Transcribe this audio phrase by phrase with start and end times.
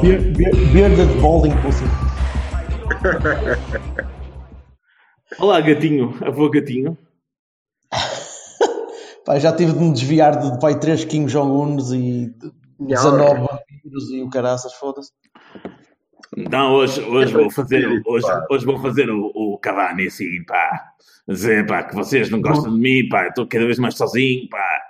[0.00, 1.84] Bearded balding pussy.
[5.38, 6.16] Olá, gatinho.
[6.24, 6.96] Avô gatinho.
[9.26, 13.40] Pá, já tive de me desviar de, de pai 3 King Jong-uns e de 19
[13.40, 15.12] vampiros e o caraças, foda-se.
[16.34, 20.92] Não, hoje, hoje vou fazer, hoje, hoje vou fazer o, o Cavani assim, pá.
[21.28, 23.28] Dizer, pá, que vocês não gostam de mim, pá.
[23.28, 24.82] Estou cada vez mais sozinho, pá.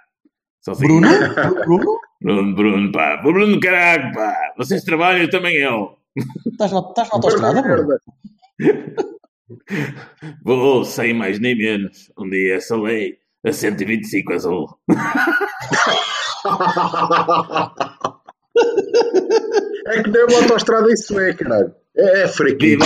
[0.60, 1.00] Sozinho.
[1.00, 1.08] Bruno?
[1.66, 2.09] Bruno?
[2.20, 3.16] Bruno, Bruno, pá.
[3.16, 4.52] Bruno, caralho, pá.
[4.56, 5.96] Vocês trabalham, também eu.
[6.46, 7.98] Estás na, estás na autostrada, Bruno?
[10.44, 12.12] Vou, sem mais nem menos.
[12.18, 14.68] Um dia essa lei a 125 azul.
[19.86, 21.74] É que nem uma autostrada isso é, caralho.
[21.96, 22.78] É, é fraquinho.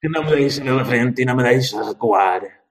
[0.00, 2.61] Que não me deixa na frente e não me deixa recuar.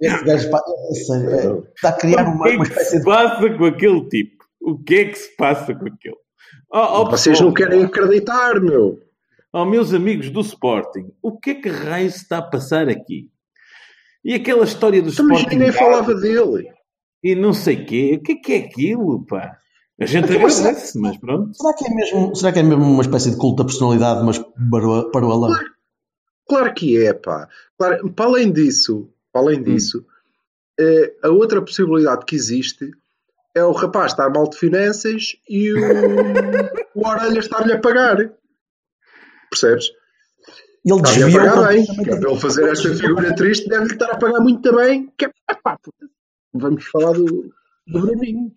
[0.00, 0.92] Esse gajo, pá, é
[1.74, 3.04] está a criar uma, o que é uma que espécie se de.
[3.04, 4.44] passa com aquele tipo?
[4.60, 6.16] O que é que se passa com aquele?
[6.72, 8.98] Oh, oh, Vocês pessoal, não querem acreditar, meu.
[9.52, 13.28] oh, meus amigos do Sporting, o que é que raio se está a passar aqui?
[14.24, 16.70] E aquela história do Então, Mas Sporting ninguém Galo falava dele.
[17.22, 19.58] e não sei quê, o que é que é aquilo, pá?
[20.00, 21.54] A gente agradece, mas pronto.
[21.54, 24.38] Será que, é mesmo, será que é mesmo uma espécie de culto da personalidade, mas
[24.38, 25.56] para, para o Alan?
[26.48, 27.48] Claro que é, pá.
[27.78, 29.44] Claro, para além disso, para Hum.
[29.46, 30.04] além disso,
[30.78, 32.90] eh, a outra possibilidade que existe
[33.54, 35.76] é o rapaz estar mal de finanças e o,
[36.94, 38.16] o Orelha estar-lhe a pagar.
[39.50, 39.90] Percebes?
[40.84, 41.82] Ele Está-lhe a pagar bem.
[41.82, 45.10] é para ele fazer esta figura triste, deve-lhe estar a pagar muito bem.
[45.16, 46.06] Que é, epá, puta,
[46.52, 47.24] vamos falar do,
[47.86, 48.52] do Bruninho.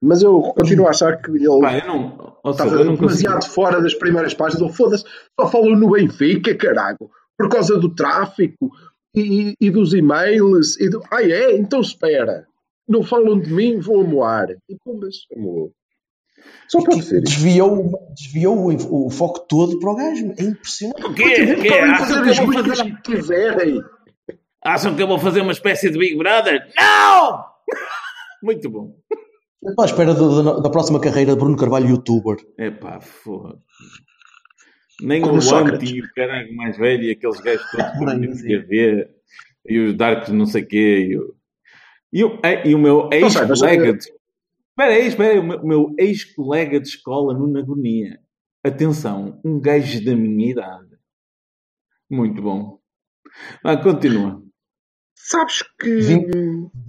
[0.00, 2.96] Mas eu continuo a achar que ele Pá, eu não, ou seja, estava eu não
[2.96, 3.22] consigo.
[3.22, 4.62] demasiado fora das primeiras páginas.
[4.62, 5.04] Ele foda-se,
[5.38, 8.70] só falam no Benfica, caralho, por causa do tráfico
[9.14, 10.78] e, e dos e-mails.
[10.78, 11.02] E do...
[11.10, 11.56] Ah, é?
[11.56, 12.46] Então espera.
[12.88, 14.50] Não falam de mim, vou amoar.
[14.68, 15.72] E pumbas, amoou.
[16.68, 17.20] Só pode ser.
[17.22, 20.32] Desviou, desviou o, o foco todo para o gajo.
[20.38, 21.04] É impressionante.
[21.04, 21.54] O quê?
[21.54, 21.68] O quê?
[21.68, 23.82] Acham fazer que, eu as vou fazer, que quiserem.
[24.64, 26.70] acham que eu vou fazer uma espécie de Big Brother?
[26.76, 27.44] Não!
[28.42, 28.94] Muito bom.
[29.62, 32.36] Eu estou à espera do- da, da próxima carreira de Bruno Carvalho, youtuber.
[32.56, 33.58] Epá, foda
[35.00, 35.54] Nem Como o.
[35.56, 38.46] Anti, o caralho mais velho, e aqueles gajos todos Por aí, que sim.
[38.48, 39.08] TV,
[39.66, 41.34] e os Darks não sei quê, e o,
[42.12, 43.98] e o, e o meu mas- ex-colega de...
[44.70, 48.20] Espera aí, espera aí, o meu, o meu ex-colega de escola no Nagonia.
[48.64, 50.96] Atenção, um gajo da minha idade.
[52.10, 52.78] Muito bom.
[53.64, 54.40] Ah, continua.
[55.16, 55.98] Sabes que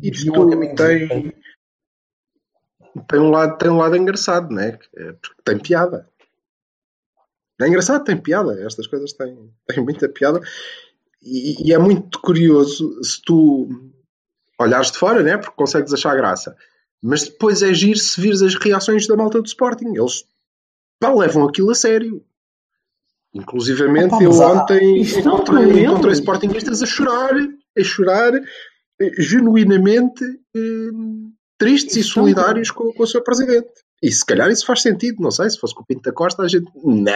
[0.03, 1.33] isto a caminho tem,
[3.07, 4.77] tem, um lado, tem um lado engraçado, né?
[4.95, 6.07] É Porque tem piada.
[7.61, 8.59] É engraçado, tem piada.
[8.65, 10.41] Estas coisas têm, têm muita piada.
[11.21, 13.69] E, e é muito curioso se tu
[14.57, 15.37] olhares de fora, né?
[15.37, 16.55] Porque consegues achar graça.
[17.01, 19.95] Mas depois é giro se vires as reações da malta do Sporting.
[19.95, 20.25] Eles
[20.99, 22.23] pá, levam aquilo a sério.
[23.33, 27.33] Inclusivamente, Opa, eu ontem com encontrei, encontrei Sportingistas a chorar,
[27.77, 28.33] a chorar,
[28.99, 30.23] eh, genuinamente
[30.55, 30.91] eh,
[31.59, 33.67] tristes e Estão solidários com, com o seu presidente.
[34.01, 36.41] E se calhar isso faz sentido, não sei, se fosse com o Pinto da Costa,
[36.41, 36.71] a gente.
[36.83, 37.13] Não.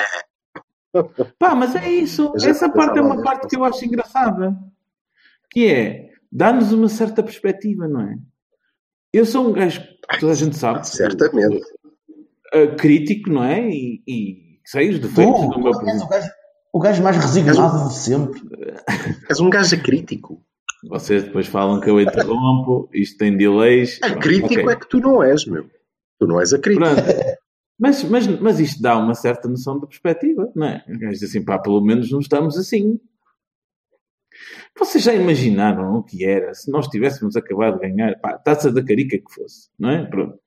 [1.40, 2.32] Pá, mas é isso.
[2.38, 4.56] Já Essa parte é uma parte que eu acho engraçada.
[5.50, 8.16] Que é, dá-nos uma certa perspectiva, não é?
[9.12, 10.88] Eu sou um gajo que toda a gente sabe.
[10.88, 11.64] Certamente.
[12.54, 13.68] uh, crítico, não é?
[13.70, 16.10] E, e sei os defeitos Tu, do meu presidente.
[16.10, 16.30] gajo,
[16.74, 18.42] o gajo mais resignado de sempre.
[19.30, 20.44] És um gajo acrítico.
[20.90, 24.00] Vocês depois falam que eu interrompo, isto tem delays.
[24.00, 24.70] Pronto, Acrítico ok.
[24.70, 25.66] é que tu não és, meu.
[26.20, 26.86] Tu não és acrítico.
[26.86, 27.02] Pronto.
[27.80, 30.86] Mas, mas, mas isto dá uma certa noção de perspectiva, não é?
[30.88, 33.00] Diz assim, pá, pelo menos não estamos assim.
[34.78, 38.84] Vocês já imaginaram o que era se nós tivéssemos acabado de ganhar, pá, taça da
[38.84, 40.06] carica que fosse, não é?
[40.06, 40.40] Pronto.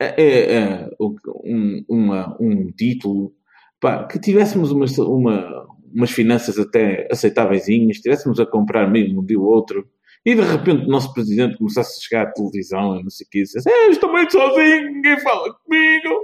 [0.00, 3.34] É, é, é, um, uma, um título,
[3.80, 9.38] pá, que tivéssemos uma, uma, umas finanças até aceitáveis, estivéssemos a comprar meio um dia
[9.38, 9.86] ou outro,
[10.26, 13.30] e de repente o nosso presidente começasse a chegar à televisão e não sei o
[13.30, 16.20] que, e dissesse, "É, estou muito sozinho, ninguém fala comigo,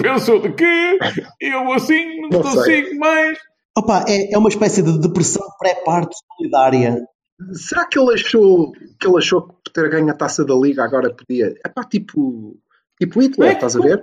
[0.00, 0.98] pensou de quê?
[1.40, 2.82] Eu assim não Não sei.
[2.82, 3.38] consigo mais.
[3.76, 7.04] Opa, é, é uma espécie de depressão pré-parto solidária.
[7.52, 11.12] Será que ele achou que ele achou que ter ganho a taça da Liga agora
[11.14, 11.52] podia.
[11.64, 12.56] É pá, tipo.
[12.98, 14.02] Tipo Hitler, É, estás a ver?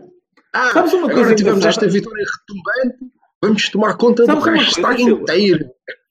[0.54, 1.88] Ah, Sabes uma agora coisa tivemos engraçada?
[1.88, 3.12] esta vitória retumbante,
[3.48, 5.70] vamos tomar conta Sabes do uma hashtag inteiro.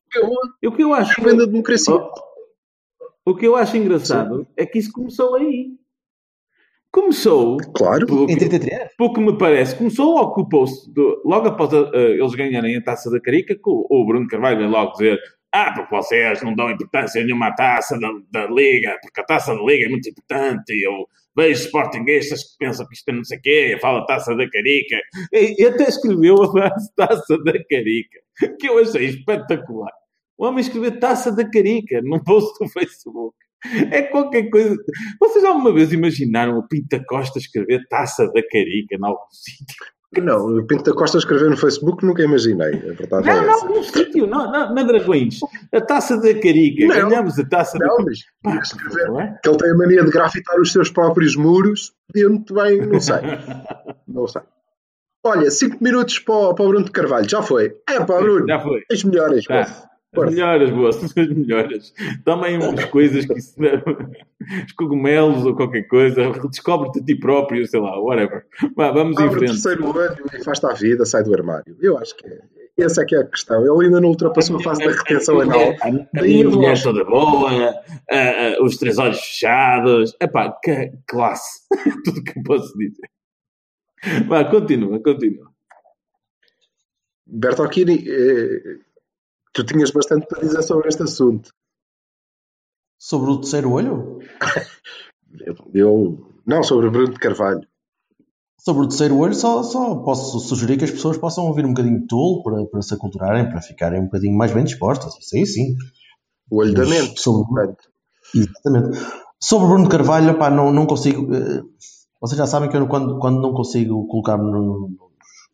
[0.08, 1.20] Acabou O que eu acho.
[1.20, 1.94] a venda da democracia.
[3.24, 5.70] O que eu acho engraçado é que isso começou aí.
[6.90, 8.06] Começou, Claro.
[8.06, 8.90] pelo Em que, 33?
[8.98, 12.82] pelo que me parece, começou ou ocupou-se do- logo após a- a eles ganharem a
[12.82, 15.18] taça da Carica, que o, o Bruno Carvalho veio logo dizer
[15.54, 19.54] ah, porque vocês não dão importância nenhuma à taça da, da Liga, porque a taça
[19.54, 21.06] da Liga é muito importante, e eu
[21.36, 24.96] vejo sportinguistas que pensam que isto é não sei o quê, fala taça da Carica,
[25.32, 28.20] e até escreveu a frase taça da Carica,
[28.58, 29.92] que eu achei espetacular.
[30.38, 33.36] O homem escreveu taça da Carica num post do Facebook.
[33.92, 34.76] É qualquer coisa.
[35.20, 39.86] Vocês alguma vez imaginaram o Pinta Costa escrever taça da Carica em algum sítio?
[40.20, 42.68] Não, o Pinto da Costa escreveu no Facebook, nunca imaginei.
[42.74, 43.64] A verdade é Não, essa.
[43.66, 45.38] não, num sítio, não, não, na Dragões.
[45.72, 46.86] A taça da Carica.
[46.86, 47.08] Não.
[47.08, 48.18] Ganhamos a taça da Não, mas
[48.62, 49.38] escrever não é?
[49.42, 53.00] que ele tem a mania de grafitar os seus próprios muros, podia muito bem, não
[53.00, 53.16] sei.
[54.06, 54.42] Não sei.
[55.24, 57.74] Olha, 5 minutos para o, para o Bruno de Carvalho, já foi.
[57.88, 58.82] É para Bruno, Já foi.
[58.90, 59.44] as melhores.
[59.44, 59.88] Tá.
[60.14, 61.94] As melhoras, boas, as melhoras.
[62.24, 63.54] Tomem umas coisas que isso,
[64.66, 68.44] os cogumelos ou qualquer coisa, descobre-te a ti próprio, sei lá, whatever.
[68.76, 69.52] Vá, vamos em Abre o frente.
[69.52, 71.76] terceiro olho e faz-te à vida, sai do armário.
[71.80, 72.40] Eu acho que é.
[72.78, 73.60] Essa é que é a questão.
[73.62, 75.60] Ele ainda não ultrapassou a fase da retenção A anal.
[75.82, 80.14] A, a Daí minha mulher toda boa, a- a- os três olhos fechados.
[80.20, 81.60] Epá, que classe.
[82.04, 83.08] Tudo que eu posso dizer.
[84.26, 85.50] Vá, continua, continua.
[87.26, 88.78] Bertolini, eh,
[89.52, 91.50] tu tinhas bastante para dizer sobre este assunto.
[92.98, 94.18] Sobre o terceiro olho?
[95.74, 97.66] Eu, não, sobre o Bruno de Carvalho.
[98.58, 102.00] Sobre o terceiro olho, só, só posso sugerir que as pessoas possam ouvir um bocadinho
[102.00, 105.14] de tolo para, para se aculturarem, para ficarem um bocadinho mais bem dispostas.
[105.18, 105.74] Isso aí sim.
[106.50, 107.20] O olho da mente.
[107.20, 107.74] sobre-.
[108.34, 108.98] Exatamente.
[109.40, 111.34] Sobre o Bruno Carvalho, pá, não, não consigo.
[111.34, 111.62] eh,
[112.20, 114.90] vocês já sabem que eu, quando, quando não consigo colocar-me no-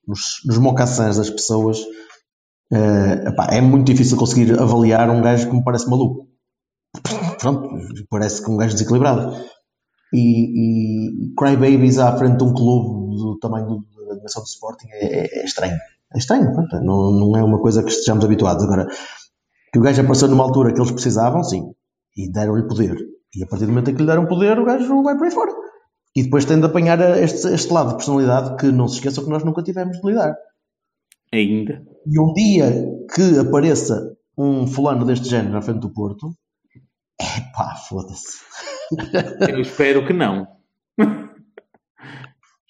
[0.07, 1.79] nos, nos mocassins das pessoas,
[2.73, 6.29] eh, epá, é muito difícil conseguir avaliar um gajo que me parece maluco.
[7.39, 7.71] Pronto,
[8.11, 9.35] parece que um gajo desequilibrado.
[10.13, 15.07] E, e crybabies à frente de um clube do tamanho da dimensão do Sporting é,
[15.21, 15.77] é- é estranho.
[16.15, 18.65] É estranho, pronto, não, não é uma coisa que estejamos habituados.
[18.65, 18.87] Agora,
[19.73, 21.73] que o gajo apareceu numa altura que eles precisavam, sim,
[22.17, 22.97] e deram-lhe poder.
[23.35, 25.31] E a partir do momento em que lhe deram poder, o gajo vai por aí
[25.31, 25.53] fora.
[26.17, 29.31] E depois tem de apanhar este, este lado de personalidade que não se esqueçam que
[29.31, 30.35] nós nunca tivemos de lidar.
[31.33, 31.83] Ainda.
[32.07, 32.71] E um dia
[33.15, 36.33] que apareça um fulano deste género na frente do Porto,
[37.21, 38.39] é pá, foda-se.
[39.49, 40.47] Eu espero que não.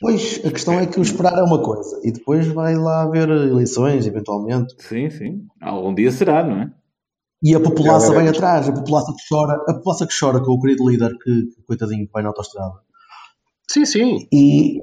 [0.01, 3.29] Pois, a questão é que o esperar é uma coisa, e depois vai lá haver
[3.29, 5.47] eleições, eventualmente, Sim, sim.
[5.61, 6.73] Algum dia será, não é?
[7.43, 10.61] e a população vai atrás, a população que chora, a população que chora com o
[10.61, 12.75] querido líder que, que coitadinho, que vai na autostrada.
[13.71, 14.29] Sim, sim.
[14.33, 14.81] E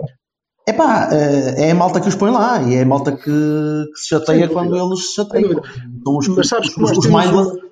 [0.67, 3.95] epá, eh, é a malta que os põe lá e é a malta que, que
[3.99, 5.63] se chateia Sem quando eles se chateiam.
[5.63, 7.65] Sem São os, Mas sabes que os, nós os temos mindless.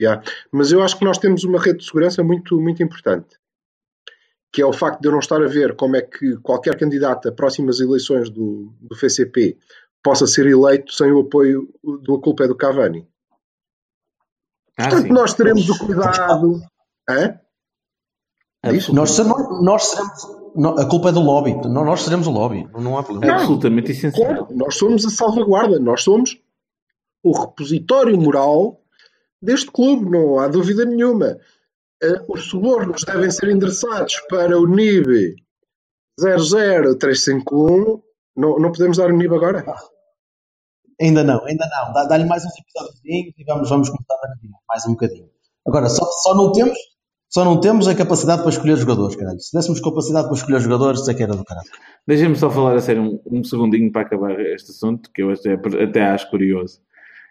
[0.00, 0.22] Yeah.
[0.50, 3.36] Mas eu acho que nós temos uma rede de segurança muito, muito importante,
[4.52, 7.28] que é o facto de eu não estar a ver como é que qualquer candidato
[7.28, 9.58] a próximas eleições do, do FCP
[10.02, 13.06] possa ser eleito sem o apoio do A Culpa é do Cavani.
[14.78, 15.12] Ah, Portanto, sim.
[15.12, 16.62] nós teremos o cuidado.
[17.06, 17.38] Hã?
[18.64, 18.88] Diz?
[18.88, 20.39] Nós, seremos- nós seremos.
[20.56, 21.54] Não, a culpa é do lobby.
[21.68, 22.68] Não, nós seremos o lobby.
[22.78, 23.34] Não há É problema.
[23.36, 24.26] absolutamente essencial.
[24.26, 26.38] Claro, nós somos a salvaguarda, nós somos
[27.22, 28.80] o repositório moral
[29.42, 31.38] deste clube, não há dúvida nenhuma.
[32.02, 35.34] Eh, Os subornos devem ser endereçados para o NIB
[36.18, 38.00] 00351.
[38.36, 39.64] Não, não podemos dar o NIB agora?
[41.00, 41.92] Ainda não, ainda não.
[41.92, 44.28] Dá- Dá-lhe mais uns episódios e vamos, vamos começar a
[44.68, 45.28] mais um bocadinho.
[45.66, 46.76] Agora, só, só não temos.
[47.30, 49.38] Só não temos a capacidade para escolher jogadores, caralho.
[49.38, 51.68] Se tivéssemos capacidade para escolher jogadores, isso é que era do caralho.
[52.04, 55.52] Deixem-me só falar a sério um, um segundinho para acabar este assunto, que eu até,
[55.84, 56.80] até acho curioso.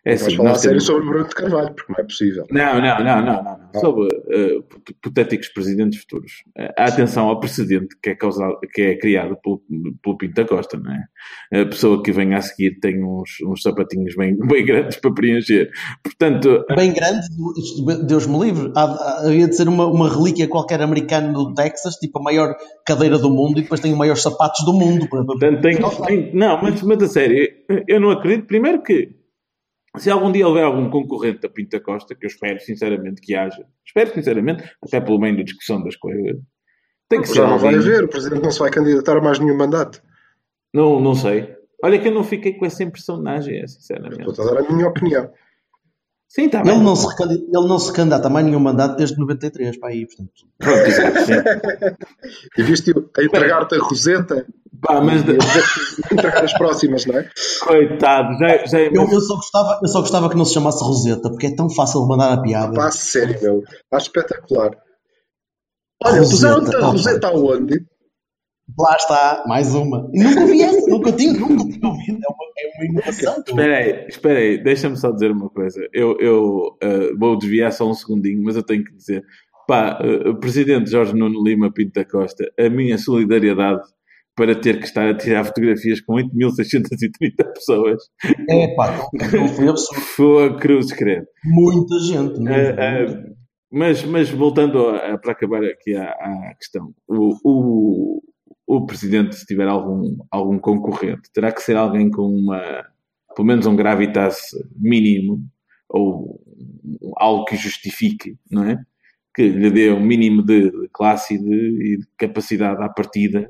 [0.06, 0.86] É assim, falar a nós temos...
[0.86, 2.46] sobre o Bruno de Carvalho, porque não é possível.
[2.52, 3.60] Não, não, não, não, não.
[3.74, 3.82] não.
[3.82, 6.32] Sobre eh, hipotéticos presidentes futuros.
[6.58, 9.62] Eh, atenção ao precedente que é, causado, que é criado pelo,
[10.02, 11.62] pelo Pinto da Costa, não é?
[11.62, 15.70] A pessoa que vem a seguir tem uns, uns sapatinhos bem, bem grandes para preencher.
[16.04, 17.28] Portanto, Bem grande,
[17.58, 18.72] isto, Deus me livre.
[18.76, 23.18] Há- Havia de ser uma, uma relíquia qualquer americana do Texas, tipo a maior cadeira
[23.18, 25.08] do mundo, e depois tem os maiores sapatos do mundo.
[25.10, 25.78] Portanto, tem,
[26.08, 27.50] tem- não, mas, mas a sério,
[27.88, 28.48] eu não acredito.
[28.48, 29.19] Primeiro que,
[29.98, 33.66] se algum dia houver algum concorrente da Pinta Costa, que eu espero sinceramente que haja,
[33.86, 36.38] espero sinceramente, até pelo meio da discussão das coisas,
[37.10, 39.40] tem que ser Já não vai haver, o Presidente não se vai candidatar a mais
[39.40, 40.02] nenhum mandato.
[40.72, 41.56] Não, não sei.
[41.84, 44.30] Olha que eu não fiquei com essa impressão na AGS, sinceramente.
[44.30, 45.32] Estou a dar a minha opinião.
[46.28, 46.76] Sim, está bem.
[46.76, 50.06] Ele não, se ele não se candidata a mais nenhum mandato desde 93 para aí,
[50.06, 50.32] portanto.
[50.60, 51.34] Pronto, exato, sim.
[52.58, 54.46] E viste-o a entregar-te a roseta
[54.82, 55.22] Pá, mas
[56.12, 57.30] entregar as próximas, não é?
[57.62, 61.30] coitado, já, já Eu, eu só gostava, eu só gostava que não se chamasse Roseta,
[61.30, 62.74] porque é tão fácil de mandar a piada.
[62.74, 63.64] Pá, sério, meu.
[63.64, 64.78] Está espetacular.
[66.04, 67.86] Olha, Roseta, puseram-te a roseta aonde?
[68.78, 70.08] Lá está, mais uma.
[70.14, 72.20] Nunca ouvi essa, nunca tinha, nunca tinha ouvido.
[72.20, 73.44] É uma, é uma inovação.
[73.46, 75.82] Espera aí, espera aí, deixa-me só dizer uma coisa.
[75.92, 79.24] Eu, eu eh, vou desviar só um segundinho, mas eu tenho que dizer.
[79.68, 83.82] Pá, eh, Presidente Jorge Nuno Lima Pinto da Costa, a minha solidariedade
[84.40, 88.02] para ter que estar a tirar fotografias com 8.630 pessoas
[88.50, 90.02] É pá, não foi absurdo.
[90.16, 91.26] foi a cruz credo.
[91.44, 92.70] Muita gente, não é?
[93.04, 93.24] eh,
[93.70, 98.22] mas, mas voltando a- para acabar aqui à, à questão, o, o,
[98.66, 102.62] o presidente, se tiver algum, algum concorrente, terá que ser alguém com uma,
[103.36, 104.38] pelo menos um gravitas
[104.76, 105.42] mínimo,
[105.90, 106.40] ou
[107.18, 108.78] algo que justifique, não é?
[109.36, 113.50] Que lhe dê um mínimo de, de classe e de, e de capacidade à partida.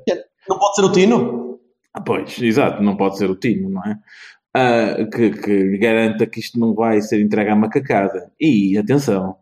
[0.50, 1.58] Não pode ser o Tino?
[1.94, 3.96] Ah, pois, exato, não pode ser o Tino, não é?
[4.54, 8.30] Ah, que, que lhe garanta que isto não vai ser entregue à macacada.
[8.40, 9.36] E, atenção,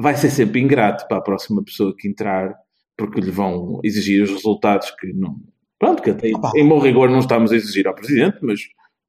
[0.00, 2.54] vai ser sempre ingrato para a próxima pessoa que entrar,
[2.96, 5.36] porque lhe vão exigir os resultados que não.
[5.78, 6.52] Pronto, que até Opa.
[6.56, 8.60] em bom rigor não estamos a exigir ao Presidente, mas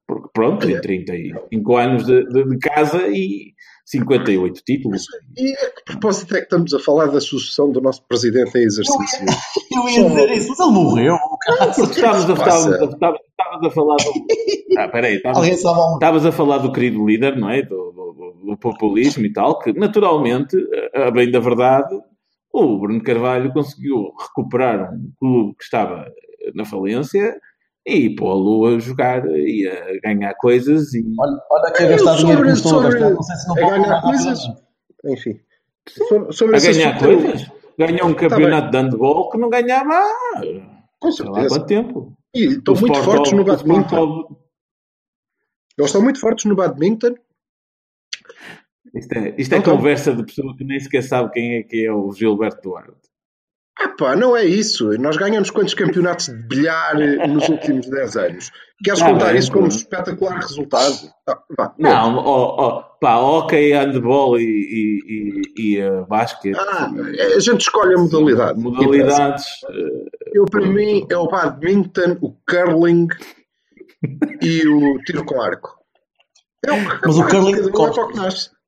[0.08, 3.54] porque, pronto, tem 35 anos de, de- de casa e
[3.86, 5.04] 58 títulos.
[5.38, 8.64] E a que propósito é que estamos a falar da sucessão do nosso presidente em
[8.64, 9.26] exercício?
[9.72, 11.18] Eu ia dizer isso, mas ele morreu.
[11.76, 13.20] Porque estávamos a, estávamos a, estávamos-
[13.66, 14.80] a falar do.
[14.80, 17.62] Ah, peraí, estávamos, a falar do querido líder, não é?
[17.62, 20.56] Do, do- do- do populismo e tal, que naturalmente,
[20.96, 21.94] a bem da verdade,
[22.52, 26.06] o Bruno Carvalho conseguiu recuperar um clube que estava
[26.56, 27.36] na falência
[27.86, 32.18] e pô-lo a jogar e a ganhar coisas e Olha, olha que a Eu gastar
[32.18, 34.40] dinheiro estou a gastar, não sei se não pode ganhar coisas?
[35.06, 35.40] Enfim.
[36.08, 37.52] Sobre, sobre a ganhar coisas.
[37.78, 40.42] Ganhou um campeonato de handball que não ganhava há
[41.00, 41.48] Com certeza.
[41.50, 42.18] quanto tempo.
[42.34, 44.38] E estão muito fortes no badminton.
[45.78, 47.16] Eles estão muito fortes no badminton.
[48.94, 51.86] Isto é, isto é Então, conversa de pessoa que nem sequer sabe quem é que
[51.86, 53.10] é o Gilberto Duarte.
[53.80, 54.90] Ah pá, não é isso.
[55.00, 58.52] Nós ganhamos quantos campeonatos de bilhar eh, nos últimos 10 anos?
[58.84, 60.94] Queres Tá contar bem, isso como um espetacular resultado?
[61.28, 65.02] Ah, vá, Não, ó, ó, pá, hockey, handball e, e,
[65.58, 66.56] e, e uh, basquete.
[66.58, 66.90] Ah,
[67.36, 68.60] a gente escolhe a modalidade.
[68.60, 69.46] modalidades.
[69.70, 73.08] eh, Eu, para mim, é o badminton, o curling
[74.42, 75.78] e o tiro com arco.
[76.66, 76.76] É o,
[77.06, 77.92] Mas o curling um é para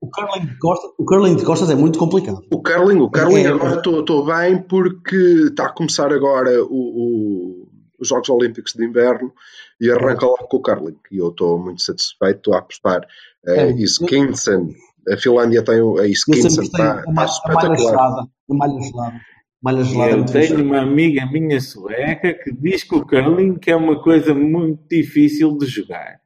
[0.05, 2.41] o curling de costas, o curling de costas é muito complicado.
[2.53, 3.47] O curling, o curling É, é.
[3.47, 5.15] agora estou bem porque
[5.49, 7.67] está a começar agora o- o-
[7.99, 9.31] os Jogos Olímpicos de Inverno
[9.79, 10.97] e arranca lá com o curling.
[11.11, 13.01] E eu estou muito satisfeito, estou a apostar.
[13.47, 13.65] É.
[13.67, 14.69] Uh, Iskinson,
[15.11, 18.27] a Finlândia tem o- a Iskinson, gostei está está espetacular.
[18.49, 19.21] malha gelada.
[19.61, 23.71] Malha gelada é Eu tenho uma amiga minha sueca que diz que o curling que
[23.71, 26.19] é uma coisa muito difícil de jogar.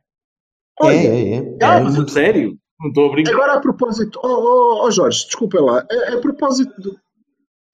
[0.82, 1.58] É, Olha, é, é.
[1.62, 2.58] Ah, é mas muito- sério?
[2.80, 3.34] Não estou a brincar.
[3.34, 6.98] Agora a propósito, oh, oh, oh, Jorge, desculpem lá, a, a propósito do,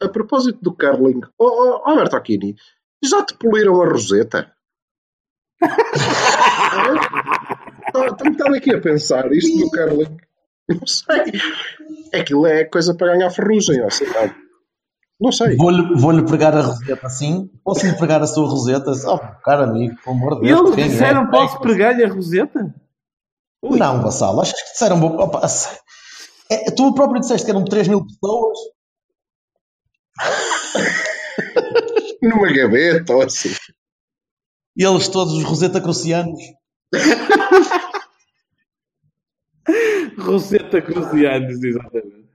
[0.01, 2.55] a propósito do curling, oh, oh, oh Bertocchini,
[3.03, 4.51] já te poliram a roseta?
[7.87, 10.17] Estou estado aqui a pensar, isto do curling,
[10.67, 11.39] não sei,
[12.19, 14.35] aquilo é coisa para ganhar ferrugem, ou sei lá.
[15.21, 15.55] Não sei.
[15.55, 17.49] Vou-lhe vou-lhe pregar a roseta assim.
[17.63, 18.91] Posso-lhe pregar a sua roseta?
[19.07, 20.59] Oh, caro amigo, pelo amor de Deus.
[20.59, 20.87] eles quem é?
[20.89, 22.75] disseram: posso pregar-lhe a roseta?
[23.65, 23.79] Ui.
[23.79, 25.03] Não, Vassalo, achas que disseram.
[25.03, 25.41] Opa,
[26.51, 28.57] é, tu próprio disseste que eram 3 mil pessoas.
[32.21, 33.49] Numa gaveta ou assim.
[34.77, 36.39] E eles todos os Roseta Crucianos.
[40.19, 42.25] Roseta Crucianos, exatamente.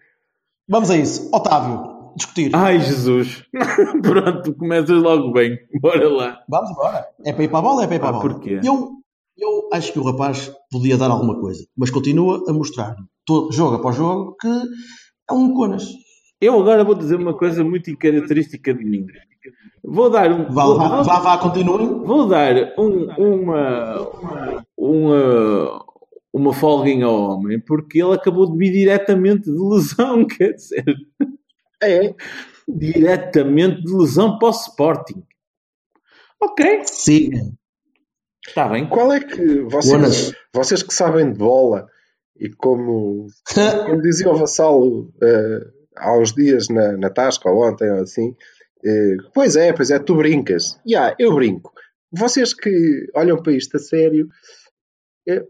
[0.69, 1.29] Vamos a isso.
[1.33, 2.51] Otávio, discutir.
[2.55, 3.45] Ai, Jesus.
[4.03, 5.59] Pronto, começas logo bem.
[5.81, 6.43] Bora lá.
[6.49, 7.07] Vamos embora.
[7.25, 8.35] É para ir para a bola, é para ir para a Ah, bola.
[8.35, 8.61] porquê?
[8.65, 8.93] Eu,
[9.37, 13.77] eu acho que o rapaz podia dar alguma coisa, mas continua a mostrar, todo, jogo
[13.77, 15.85] após jogo, que é um conas.
[16.41, 19.07] Eu agora vou dizer uma coisa muito característica de mim.
[19.85, 20.51] Vou dar um.
[20.53, 21.87] Vá, vou, vá, vá, vá, continuem.
[22.05, 24.09] vou dar um- uma,
[24.77, 25.85] uma,
[26.33, 30.85] uma folguinha ao homem porque ele acabou de vir diretamente de lesão, quer dizer,
[31.83, 32.15] É,
[32.69, 35.23] diretamente de lesão para o Sporting.
[36.43, 37.41] Ok, Siga.
[38.51, 38.89] Está bem.
[38.89, 41.87] qual é que vocês, vocês que sabem de bola
[42.37, 43.27] e como
[43.87, 45.67] como dizia o Vassalo eh,
[45.97, 48.35] há uns dias na, na Tasca ou ontem ou assim,
[48.85, 50.79] eh, pois é, pois é, tu brincas.
[50.89, 51.73] Ya, eu brinco.
[52.13, 54.29] Vocês que olham para isto a sério,
[55.29, 55.45] eh,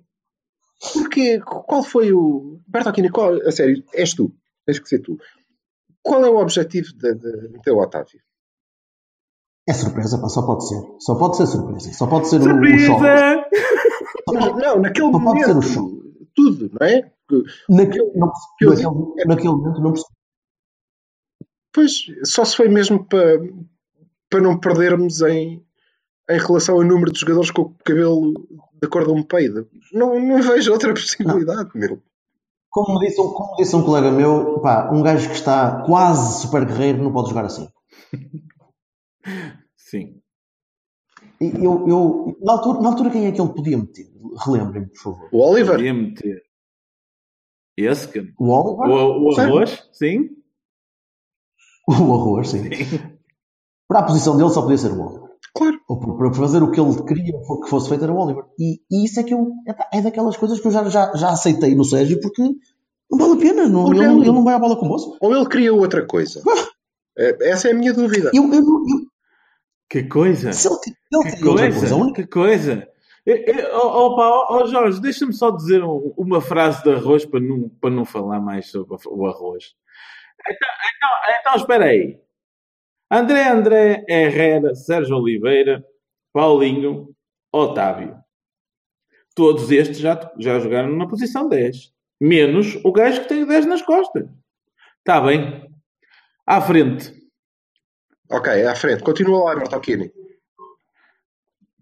[0.80, 2.59] Porque, qual foi o.
[2.66, 5.19] Bertolini, qual, a sério, és tu, tens que ser tu.
[6.02, 8.21] Qual é o objetivo de, de meter o Otávio?
[9.71, 10.81] É surpresa, pá, só pode ser.
[10.99, 11.93] Só pode ser surpresa.
[11.93, 12.81] Só pode ser o, o choque.
[12.87, 13.45] Surpresa!
[14.33, 16.29] Mas, não, naquele Só pode ser o momento, choque.
[16.35, 17.12] tudo, não é?
[17.69, 18.33] Naquele, não,
[18.67, 20.15] naquele, naquele momento não percebi.
[21.73, 21.93] Pois,
[22.25, 23.39] só se foi mesmo para,
[24.29, 25.65] para não perdermos em,
[26.29, 28.35] em relação ao número de jogadores com o cabelo
[28.83, 29.69] da cor de um peido.
[29.93, 32.03] Não, não vejo outra possibilidade, meu.
[32.71, 36.65] Como disse, um- como disse um colega meu, pá, um gajo que está quase super
[36.65, 37.69] guerreiro não pode jogar assim.
[39.90, 40.20] Sim.
[41.40, 44.06] E Eu, eu, na, altura, na altura, quem é que ele podia meter?
[44.44, 45.28] Relembrem-me, por favor.
[45.32, 46.42] O Oliver, Podia meter.
[47.76, 48.32] Esse que.
[48.38, 48.97] O Oliver?
[48.97, 49.40] O, o Sim.
[49.40, 49.88] arroz?
[49.92, 50.28] Sim.
[51.88, 52.62] O arroz, sim.
[53.88, 55.28] Para a posição dele só podia ser o Oliver.
[55.54, 55.80] claro.
[55.88, 58.44] Ou para fazer o que ele queria que fosse feito era o Oliver.
[58.59, 59.50] E, e isso é que eu,
[59.92, 62.42] é daquelas coisas que eu já, já, já aceitei no Sérgio porque
[63.11, 63.68] não vale a pena.
[63.68, 65.16] Não, ele, não- ele- ele não vai à bola com o moço.
[65.20, 66.40] Ou ele queria outra coisa.
[67.18, 68.30] Eh, Essa é a minha dúvida.
[68.32, 69.06] Eu, eu, não- eu,
[69.90, 70.52] Que coisa!
[70.52, 71.78] se ele, ele Que coisa!
[71.80, 72.88] coisa, única Que coisa!
[73.75, 77.90] Opa, ó ó, Jorge, deixa-me só dizer um- uma frase de arroz para não, para
[77.90, 79.75] não falar mais sobre o arroz.
[80.49, 82.18] Então, então, então espera aí.
[83.11, 85.85] André André, Herrera, Sérgio Oliveira,
[86.32, 87.14] Paulinho,
[87.52, 88.16] Otávio.
[89.35, 91.92] Todos estes já, já jogaram na posição 10.
[92.20, 94.28] Menos o gajo que tem o 10 nas costas.
[94.99, 95.68] Está bem.
[96.47, 97.12] À frente.
[98.30, 99.02] Ok, à frente.
[99.02, 100.10] Continua lá, Bertolini.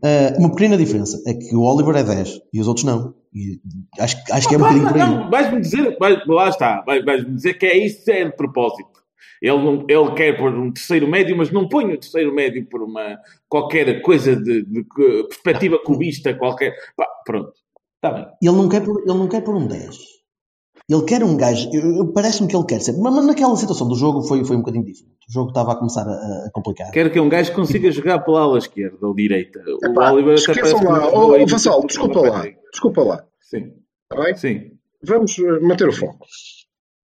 [0.03, 3.15] Eh, uma pequena diferença é que o Oliver é 10 e os outros não.
[3.35, 3.61] E
[3.99, 5.31] acho, acho que é um bocadinho por aí.
[5.31, 8.99] Vais-me dizer, vais- lá está, vais- vais-me dizer que é isso, é de propósito.
[9.43, 12.83] Ele, não, ele quer pôr um terceiro médio, mas não põe o terceiro médio por
[12.83, 16.75] uma qualquer coisa de, de que- perspectiva cubista, qualquer.
[16.97, 17.53] Pá, pronto,
[17.97, 18.27] está bem.
[18.43, 19.97] Ele não quer por, ele não quer por um 10.
[20.91, 21.69] Ele quer um gajo.
[22.15, 22.97] Parece-me que ele quer ser.
[22.97, 25.17] Mas, naquela situação do jogo foi, foi um bocadinho diferente.
[25.29, 26.91] O jogo estava a começar a, a complicar.
[26.91, 29.61] Quero que um gajo consiga jogar pela ala esquerda ou direita.
[29.83, 31.01] O Epá, Oliver até esqueçam lá.
[31.01, 32.47] não Oh, aí Vassal, desculpa lá.
[32.73, 33.25] Desculpa lá.
[33.43, 33.73] Sim,
[34.11, 34.35] Está bem?
[34.37, 34.71] sim.
[35.05, 36.25] Vamos eh, manter o foco.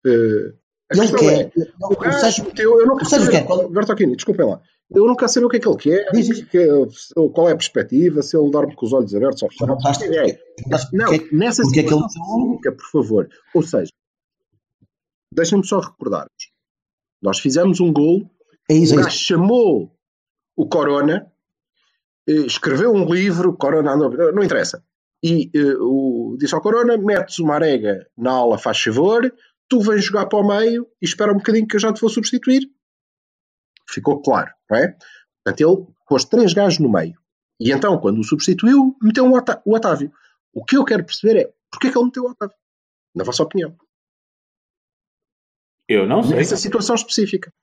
[0.05, 1.41] A Ele questão quer.
[1.41, 4.61] é, o o gajo Sérgio- meteu, eu não o qual- Bertolini, desculpem lá.
[4.91, 6.43] Eu não quero saber o que é que ele quer, diz.
[6.45, 6.67] que-
[7.33, 9.83] qual é a perspectiva, se ele dorme com os olhos abertos ou fechados.
[10.31, 10.39] É.
[10.93, 13.29] Não, porque- nessa porque é que ele- situação por favor.
[13.55, 13.91] Ou seja,
[15.33, 16.51] deixem-me só recordar-vos.
[17.21, 18.29] Nós fizemos um gol,
[18.69, 19.25] É isso, o é gajo isso.
[19.25, 19.91] chamou
[20.55, 21.31] o Corona,
[22.27, 24.83] eh, escreveu um livro, Corona andou, não interessa.
[25.23, 29.33] E eh, o, disse ao Corona: metes uma arega na aula, faz favor,
[29.69, 32.09] tu vens jogar para o meio e espera um bocadinho que eu já te vou
[32.09, 32.69] substituir.
[33.89, 34.97] Ficou claro, não é?
[35.43, 37.19] Portanto, ele pôs três gajos no meio.
[37.59, 40.11] E então, quando o substituiu, meteu um o Otávio.
[40.53, 42.55] O que eu quero perceber é porquê que ele meteu o Otávio?
[43.15, 43.75] Na vossa opinião.
[45.87, 46.37] Eu não sei.
[46.37, 47.53] Nessa situação específica.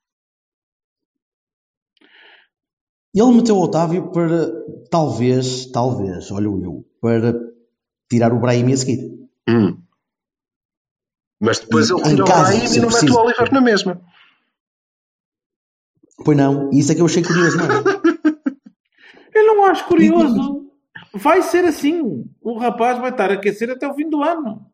[3.13, 4.53] Ele meteu o Otávio para,
[4.89, 7.35] talvez, talvez, olho eu, para
[8.09, 9.29] tirar o Brahim a seguir.
[9.49, 9.83] Hum.
[11.41, 13.15] Mas depois E ele tira o Brahim e não mete preciso.
[13.15, 14.01] o Oliver na mesma.
[16.25, 17.69] Pois não, e isso é que eu achei curioso, não é?
[19.35, 20.67] Eu não acho curioso.
[21.15, 22.25] Vai ser assim.
[22.43, 24.67] O rapaz vai estar a aquecer até o fim do ano.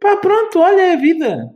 [0.00, 1.50] Pá, pronto, olha é a vida.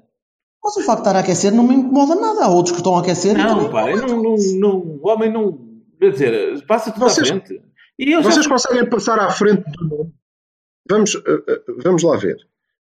[0.63, 2.45] Mas o facto de estar a aquecer não me incomoda nada.
[2.45, 5.59] Há outros que estão a aquecer Não, pá, não, não, não, o homem não.
[5.99, 7.63] Quer dizer, passa tudo Vocês- à frente.
[7.99, 8.31] E eu já.
[8.31, 10.13] Vocês conseguem passar à frente do nome?
[10.89, 12.37] Vamos, eh, eh, vamos lá ver.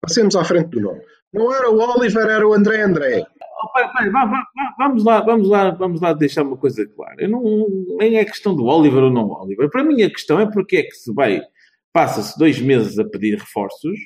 [0.01, 1.01] Passemos à frente do nome.
[1.33, 3.27] Não era o Oliver, era o André André.
[3.63, 7.27] Oh, vamos lá, vamos lá, vamos lá deixar uma coisa clara.
[7.29, 7.67] Não,
[7.99, 9.69] nem é questão do Oliver ou não Oliver.
[9.71, 11.41] Para mim a questão é porque é que se vai,
[11.93, 13.99] passa-se dois meses a pedir reforços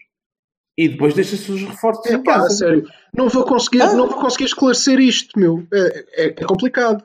[0.77, 2.51] e depois deixa-se os reforços É em pá, a casa.
[2.51, 2.85] sério.
[3.17, 3.93] Não vou conseguir, Ah.
[3.95, 5.65] não vou conseguir esclarecer isto, meu.
[5.73, 7.05] É, é- é complicado.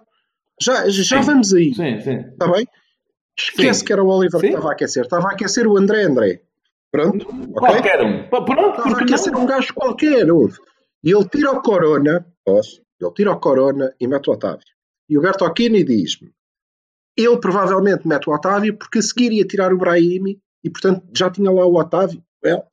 [0.61, 1.25] Já, já Sim.
[1.25, 2.17] vamos aí, Sim, sim.
[2.31, 2.67] está bem?
[3.37, 3.85] Esquece Sim.
[3.85, 4.47] que era o Oliver Sim.
[4.47, 5.03] que estava a aquecer.
[5.03, 6.41] Estava a aquecer o André André.
[6.91, 7.25] Pronto?
[7.53, 8.27] Qualquer um.
[8.27, 9.43] Pá, Pronto, Estava a aquecer não?
[9.43, 10.29] um gajo qualquer.
[10.31, 10.57] ouve.
[11.03, 12.81] E ele tira o Corona, posso?
[12.99, 14.65] Ele tira o Corona e mete o Otávio.
[15.07, 16.33] E o Bertocchini diz-me:
[17.17, 21.29] ele provavelmente mete o Otávio porque a seguir ia tirar o Brahimi e, portanto, já
[21.29, 22.63] tinha lá o Otávio well,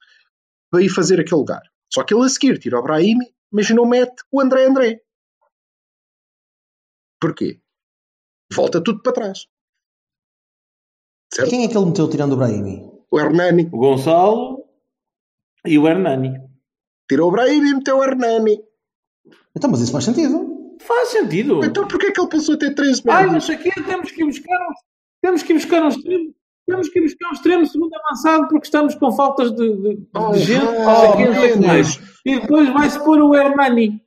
[0.71, 1.63] para ir fazer aquele lugar.
[1.93, 5.01] Só que ele a seguir tira o Brahimi, mas não mete o André André.
[7.21, 7.61] Porquê?
[8.53, 9.47] Volta tudo para trás.
[11.33, 11.51] Certo?
[11.51, 12.89] Quem é que ele meteu tirando o Brahimi?
[13.11, 14.65] O Hernani O Gonçalo
[15.65, 16.39] e o Hernani.
[17.09, 18.63] tirou o Brahimi e meteu o Hernani.
[19.57, 20.77] Então, mas isso faz sentido.
[20.81, 21.65] Faz sentido.
[21.65, 24.11] Então porquê é que ele passou a ter 13 Ai, não sei o quê, temos
[24.11, 24.77] que ir buscar uns,
[25.23, 26.35] temos que ir buscar uns treinos.
[26.67, 30.09] temos que ir buscar um extremo segundo avançado porque estamos com faltas de, de, de
[30.15, 32.01] Oh, gente, oh, não sei mais.
[32.25, 34.03] E depois vai-se pôr o Hernani.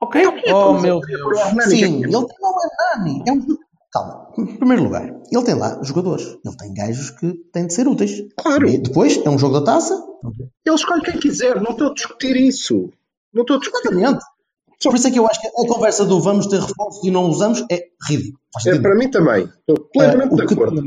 [0.00, 0.26] Ok?
[0.26, 1.64] Oh, Então, meu por Deus.
[1.64, 3.22] Sim, ele tem lá o Hernani.
[3.26, 3.44] É um...
[3.92, 4.30] Calma.
[4.36, 6.38] Em primeiro lugar, ele tem lá jogadores.
[6.44, 8.22] Ele tem gajos que têm de ser úteis.
[8.36, 8.68] Claro.
[8.68, 9.94] E depois, é um jogo da taça.
[10.64, 12.90] Ele escolhe quem quiser, não estou a discutir isso.
[13.36, 13.88] Não estou a discutir.
[13.92, 14.24] Exatamente.
[14.82, 17.24] Por isso é que eu acho que a conversa do vamos ter reforços e não
[17.30, 18.38] usamos é ridículo.
[18.66, 19.44] É, para mim também.
[19.44, 20.82] Estou plenamente Ah, de que- acordo.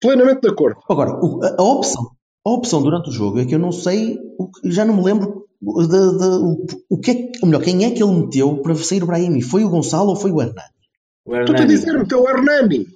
[0.00, 0.80] Plenamente de acordo.
[0.88, 2.06] Agora, a, a opção,
[2.46, 4.16] a opção durante o jogo é que eu não sei,
[4.62, 7.84] que- já não me lembro de, de- o, o que é, que- ou melhor, quem
[7.84, 9.42] é que ele meteu para sair o Brahimi?
[9.42, 10.68] Foi o Gonçalo ou foi o Hernani?
[11.26, 11.68] O Estou-te a Hernani.
[11.78, 12.86] dizer, meteu o Hernani.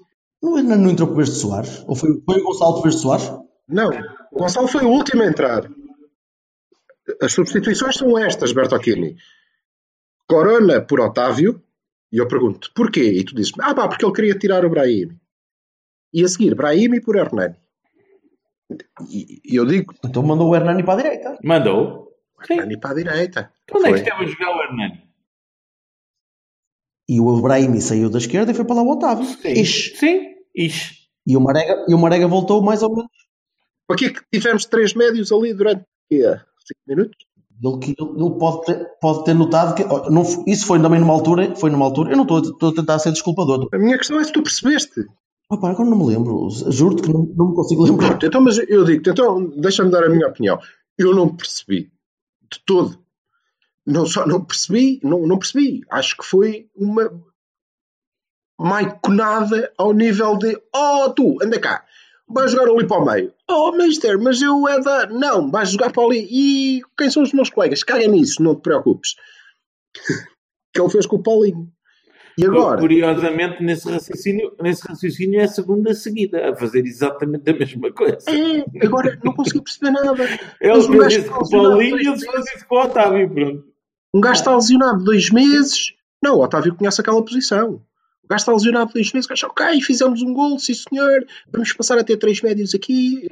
[0.42, 1.84] O Hernani não entrou por de Soares?
[1.86, 3.30] Ou foi, foi o Gonçalo por vez de Soares?
[3.68, 3.90] Não,
[4.32, 5.68] o Gonçalo foi o último a entrar.
[7.20, 9.16] As substituições são estas, Bertocchini.
[10.28, 11.62] Corona por Otávio,
[12.12, 13.02] e eu pergunto, porquê?
[13.02, 15.18] E tu dizes, ah pá, porque ele queria tirar o Brahim.
[16.12, 17.56] E a seguir, Brahim por Hernani.
[19.10, 19.94] E eu digo...
[20.04, 21.38] Então mandou o Hernani para a direita.
[21.42, 22.12] Mandou.
[22.38, 22.80] O Hernani Sim.
[22.80, 23.52] para a direita.
[23.74, 25.02] Onde é que estava a jogar o Hernani?
[27.08, 29.24] E o Brahim saiu da esquerda e foi para lá o Otávio.
[29.24, 29.52] Sim.
[29.52, 29.96] Ixi.
[29.96, 31.02] Sim, Ixi.
[31.26, 33.10] E o, Marega, e o Marega voltou mais ou menos.
[33.86, 35.84] Porquê é que tivemos três médios ali durante...
[36.12, 36.40] Eh,
[36.72, 37.26] 5 minutos.
[37.64, 41.54] Ele, que, ele pode, ter, pode ter notado que não, isso foi também numa altura,
[41.54, 43.68] foi numa altura, eu não estou, estou a tentar ser desculpador.
[43.72, 45.06] A minha questão é se tu percebeste.
[45.48, 48.18] Ah, pá, agora não me lembro, juro-te que não, não me consigo lembrar.
[48.20, 50.58] Então, mas eu digo, então deixa-me dar a minha opinião.
[50.98, 51.92] Eu não percebi
[52.50, 52.98] de todo.
[53.86, 55.82] Não só não percebi, não, não percebi.
[55.90, 57.10] Acho que foi uma
[58.58, 61.84] maiconada ao nível de oh tu, anda cá,
[62.32, 63.32] vais jogar ali para o meio.
[63.50, 65.06] Oh, mister, mas eu é da.
[65.06, 66.26] Não, vais jogar para ali.
[66.30, 67.82] E quem são os meus colegas?
[67.82, 69.14] Caga nisso, não te preocupes.
[70.72, 71.70] que ele fez com o Paulinho.
[72.38, 72.80] E agora?
[72.80, 78.18] Curiosamente, nesse raciocínio, nesse raciocínio é a segunda seguida, a fazer exatamente a mesma coisa.
[78.26, 80.24] É, agora não consegui perceber nada.
[80.60, 83.30] Ele um fez isso com o Paulinho e ele fez isso com o Otávio.
[83.30, 83.64] Pronto.
[84.14, 85.94] Um gajo está lesionado dois meses.
[86.22, 87.82] Não, o Otávio conhece aquela posição.
[88.24, 89.26] O gajo está lesionado dois meses.
[89.26, 91.26] O gajo, ok, fizemos um gol, sim senhor.
[91.50, 93.28] Vamos passar a ter três médios aqui.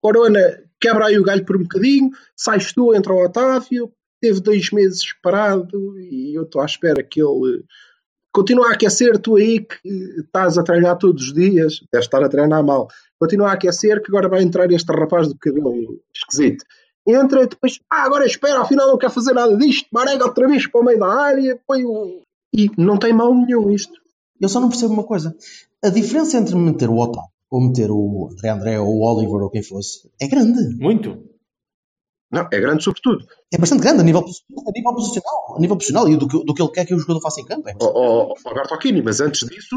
[0.00, 2.10] Corona quebra aí o galho por um bocadinho.
[2.36, 3.92] Sais tu, entra o Otávio.
[4.20, 7.64] Teve dois meses parado e eu estou à espera que ele
[8.32, 9.18] continue a aquecer.
[9.18, 9.88] Tu aí que
[10.20, 12.88] estás a treinar todos os dias, deves estar a treinar mal.
[13.18, 16.64] Continua a aquecer que agora vai entrar este rapaz do cabelo esquisito
[17.06, 20.66] entra e depois, ah, agora espera, afinal não quer fazer nada disto, marega outra vez
[20.66, 22.22] para o meio da área, põe o.
[22.54, 24.01] E não tem mal nenhum isto.
[24.42, 25.36] Eu só não percebo uma coisa.
[25.82, 29.50] A diferença entre meter o Otávio ou meter o André André ou o Oliver ou
[29.50, 30.74] quem fosse é grande.
[30.76, 31.30] Muito.
[32.30, 33.26] Não, é grande sobretudo.
[33.52, 35.56] É bastante grande a nível, a nível posicional.
[35.56, 37.44] A nível posicional e do que, do que ele quer que o jogador faça em
[37.44, 37.68] campo.
[37.68, 39.76] É Ó ó, ó, Alberto Aquini, mas antes disso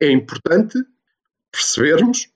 [0.00, 0.78] é importante
[1.50, 2.28] percebermos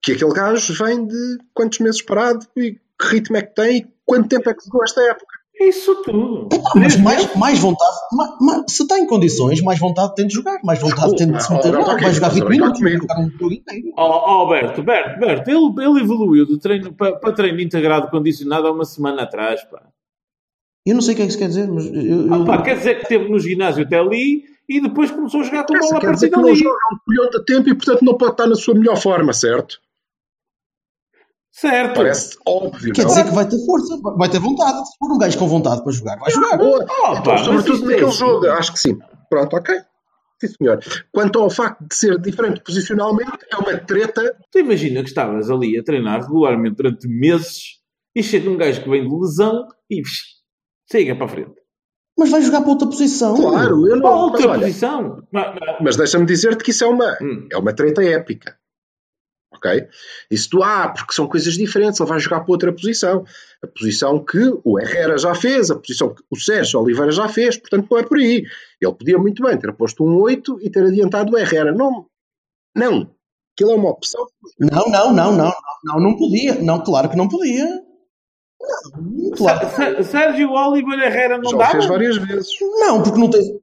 [0.00, 3.92] que aquele gajo vem de quantos meses parado e que ritmo é que tem e
[4.04, 5.31] quanto tempo é que jogou esta época.
[5.68, 6.48] Isso tudo.
[6.52, 10.34] Ah, mas mais, mais vontade, ma- ma- se está em condições, mais vontade tem de
[10.34, 12.64] jogar, mais vontade tem de se Oh, meter oh, lá, vai jogar mas 20 brincar
[12.64, 13.92] minutos, vai jogar um jogo inteiro.
[13.96, 18.66] Ó ó, Alberto, Berto, Berto, ele, ele evoluiu do treino para, para treino integrado condicionado
[18.66, 19.62] há uma semana atrás.
[19.64, 19.82] Pá.
[20.86, 21.94] Eu não sei o que é que isso quer dizer, mas eu,
[22.26, 25.44] eu- Ah, pá, quer dizer que esteve no ginásio até ali e depois começou a
[25.44, 26.56] jogar com a bola a partir que não dali.
[26.56, 29.78] joga um colhão de tempo e portanto não pode estar na sua melhor forma, certo?
[31.52, 31.94] Certo.
[31.96, 33.08] Parece óbvio, quer não?
[33.08, 34.88] dizer que vai ter força, vai ter vontade.
[34.88, 36.56] Se for um gajo com vontade para jogar, vai jogar.
[36.56, 36.86] Boa.
[36.88, 38.18] Oh, Então, mas sobretudo é naquele assim.
[38.18, 38.98] jogo, acho que sim.
[39.28, 39.74] Pronto, ok.
[40.40, 40.80] Sim, senhor.
[41.12, 44.34] Quanto ao facto de ser diferente posicionalmente, é uma treta.
[44.50, 47.78] Tu imagina que estavas ali a treinar regularmente durante meses
[48.16, 50.02] e chega um gajo que vem de lesão e
[50.90, 51.52] siga para a frente.
[52.18, 53.34] Mas vai jogar para outra posição.
[53.36, 54.16] Claro, eu Para não.
[54.16, 55.22] Mas, outra olha, posição.
[55.32, 57.46] Mas- mas- mas deixa-me dizer-te que isso é uma, Hum.
[57.52, 58.56] é uma treta épica.
[59.64, 59.86] Ok?
[60.28, 63.24] Isso tu, ah, porque são coisas diferentes, ele vai jogar para outra posição.
[63.62, 67.56] A posição que o Herrera já fez, a posição que o Sérgio Oliveira já fez,
[67.56, 68.44] portanto não é por aí.
[68.80, 71.72] Ele podia muito bem ter posto um 8 e ter adiantado o Herrera.
[71.72, 72.06] Não,
[72.74, 73.08] não.
[73.54, 74.26] Aquilo é uma opção.
[74.58, 75.52] Não, não, não, não,
[75.84, 76.54] não, não podia.
[76.60, 77.64] Não, claro que não podia.
[78.60, 79.68] Não, claro.
[79.76, 81.72] Sé- Sérgio Oliver Herrera não já dava?
[81.72, 82.48] fez várias vezes.
[82.80, 83.60] Não, porque não tem.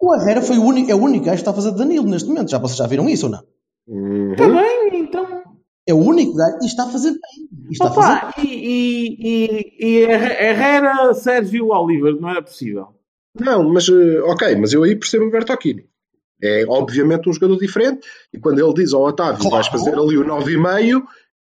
[0.00, 2.06] O Herrera foi o único, é o único gajo que está a fazer de Danilo
[2.08, 2.50] neste momento.
[2.50, 3.44] Já vocês já viram isso ou não?
[3.86, 4.32] Uhum.
[4.32, 4.79] Está bem.
[5.90, 7.48] É o único gajo e está a fazer bem.
[7.68, 12.88] E está a fazer Opa, e, e, e, e Herrera, Sérgio Oliver, não era possível.
[13.38, 15.84] Não, mas eh, ok, mas eu aí percebo o Bertocchini.
[16.42, 19.56] É obviamente um jogador diferente, e quando ele diz ao Otávio Claro.
[19.56, 21.02] vais fazer ali o 9,5,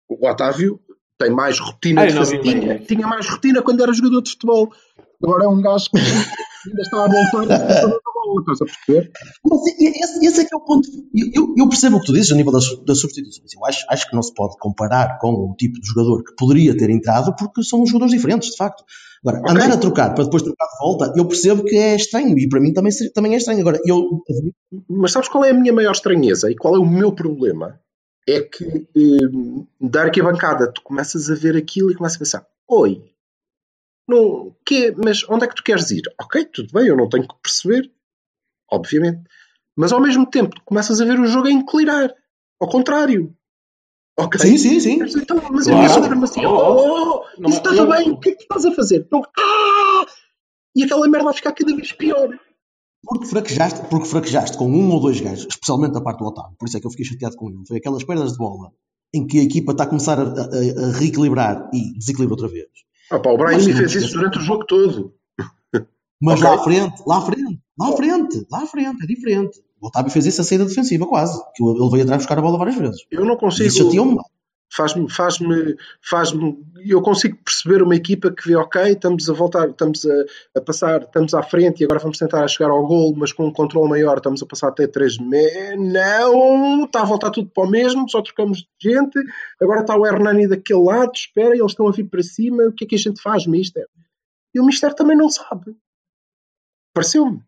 [0.09, 0.79] o Otávio
[1.19, 2.39] tem mais rotina Ai, de fazer.
[2.41, 2.43] 9,5.
[2.43, 4.73] Tinha, tinha mais rotina quando era jogador de futebol.
[5.23, 5.97] Agora é um gajo que
[6.69, 7.47] ainda está a voltar,
[8.41, 9.11] estás a perceber?
[9.45, 10.89] Mas esse, esse é que é o ponto.
[11.15, 13.53] Eu, eu- percebo o que tu dizes a nível das, das substituições.
[13.55, 16.77] Eu acho, acho que não se pode comparar com o tipo de jogador que poderia
[16.77, 18.85] ter entrado, porque são jogadores diferentes, de facto.
[19.25, 19.51] Agora, Ok.
[19.53, 22.61] andar a trocar para depois trocar de volta, eu percebo que é estranho e para
[22.61, 23.61] mim também, também é estranho.
[23.61, 24.03] Agora, eu.
[24.89, 27.81] Mas sabes qual é a minha maior estranheza e qual é o meu problema?
[28.29, 33.03] É que hum, da arquibancada tu começas a ver aquilo e começas a pensar: Oi,
[34.09, 36.03] não, que, mas onde é que tu queres ir?
[36.21, 37.91] Ok, tudo bem, eu não tenho que perceber,
[38.71, 39.23] obviamente.
[39.77, 42.13] Mas ao mesmo tempo tu começas a ver o jogo a inclinar.
[42.61, 43.35] Ao contrário.
[44.17, 44.41] Ok?
[44.41, 44.99] Sim, sim, sim.
[44.99, 45.79] Mas Então, mas Claro.
[45.81, 47.89] eu ia saber-me assim: Oh, Oh, oh, Não, isso está não.
[47.91, 49.07] bem, o que é que tu estás a fazer?
[49.11, 50.07] Não, ah!
[50.77, 52.29] E aquela merda vai ficar cada vez pior.
[53.07, 56.67] Porque fraquejaste, porque fraquejaste com um ou dois gajos, especialmente a parte do Otávio, por
[56.67, 57.67] isso é que eu fiquei chateado com ele.
[57.67, 58.71] Foi aquelas perdas de bola
[59.13, 62.67] em que a equipa está a começar a, a- a reequilibrar e desequilibra outra vez.
[63.11, 65.15] Ah, pá, o Brian fez isso durante o jogo todo.
[66.23, 66.49] Mas Ok.
[66.49, 67.44] lá à frente, lá à frente,
[67.79, 69.63] lá à frente, lá à frente, é diferente.
[69.81, 71.39] O Otávio fez isso a saída defensiva, quase.
[71.55, 73.07] Que ele veio atrás buscar a bola várias vezes.
[73.11, 73.69] Eu não consigo.
[73.69, 74.19] isso chateou-me.
[74.75, 76.57] faz-me, faz-me, faz-me,
[76.87, 81.03] eu consigo perceber uma equipa que vê, ok, estamos a voltar, estamos a, a passar,
[81.03, 84.17] estamos à frente e agora vamos tentar chegar ao gol, mas com um controle maior,
[84.17, 85.77] estamos a passar até 3 me...
[85.77, 89.19] Não, está a voltar tudo para o mesmo, só trocamos de gente,
[89.61, 92.85] agora está o Hernani daquele lado, espera, eles estão a vir para cima, o que
[92.85, 93.87] é que a gente faz, Mister?
[94.55, 95.77] E o Mister também não sabe.
[96.93, 97.43] Pareceu-me,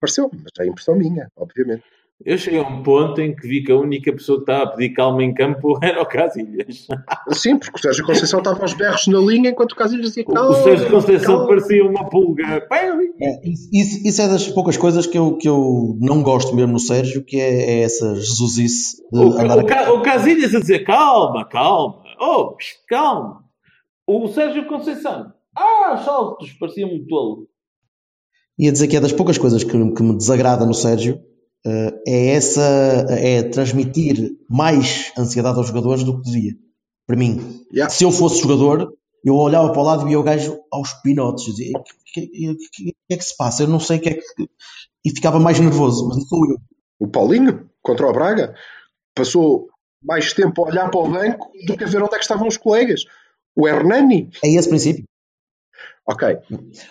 [0.00, 1.82] pareceu-me, mas é impressão minha, obviamente.
[2.24, 4.66] Eu cheguei a um ponto em que vi que a única pessoa que estava a
[4.74, 6.86] pedir calma em campo era o Casilhas.
[7.32, 10.54] Sim, porque o Sérgio Conceição estava aos berros na linha enquanto o Casilhas dizia O
[10.54, 11.48] Sérgio Conceição calma.
[11.48, 12.66] parecia uma pulga.
[13.20, 13.68] É, isso,
[14.08, 17.38] isso- é das poucas coisas que eu, que eu não gosto mesmo no Sérgio, que
[17.38, 22.02] é, é essa jesusice de O, andar o, Ca- o Casilhas a dizer calma, calma,
[22.18, 22.56] oh,
[22.88, 23.44] calma.
[24.06, 27.46] O Sérgio Conceição, ah, saltos, parecia um tolo.
[28.58, 31.20] Ia dizer que é das poucas coisas que, que me desagrada no Sérgio
[31.66, 32.60] eh, é essa
[33.10, 36.52] é transmitir mais ansiedade aos jogadores do que devia.
[37.06, 37.92] Para mim, Yeah.
[37.92, 38.92] se eu fosse jogador,
[39.24, 41.92] eu olhava para o lado e via o gajo aos pinotes, dizia, o que,
[42.26, 43.62] que- que- que é que se passa?
[43.64, 44.22] Eu não sei o que é que.
[45.04, 46.56] E ficava mais nervoso, mas não sou eu.
[46.98, 48.54] O Paulinho, contra o Braga,
[49.14, 49.68] passou
[50.02, 52.48] mais tempo a olhar para o banco do que a ver onde é que estavam
[52.48, 53.02] os colegas.
[53.56, 55.04] O Hernani, É esse princípio.
[56.06, 56.38] Ok,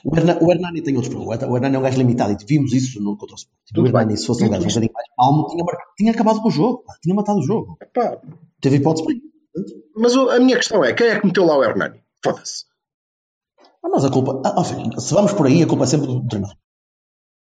[0.04, 1.44] O, o Hernani tem outros problemas.
[1.50, 3.62] O Hernani é um gajo limitado e vimos isso no contra o Sporting.
[3.72, 4.18] O Tudo Hernani, bem.
[4.18, 6.84] se fosse um gajo um bocadinho mais calmo, tinha, marcado- tinha acabado com o jogo.
[6.86, 7.78] pá, Tinha matado o jogo.
[7.82, 8.20] Epá,
[8.62, 9.76] Teve hipótese para isso.
[9.96, 12.02] mas o- a minha questão é: quem é que meteu lá o Hernani?
[12.24, 12.66] Foda-se.
[13.84, 14.42] Ah, mas a culpa.
[14.46, 16.58] Ah, ó, filho, se vamos por aí, a culpa é sempre do treinador.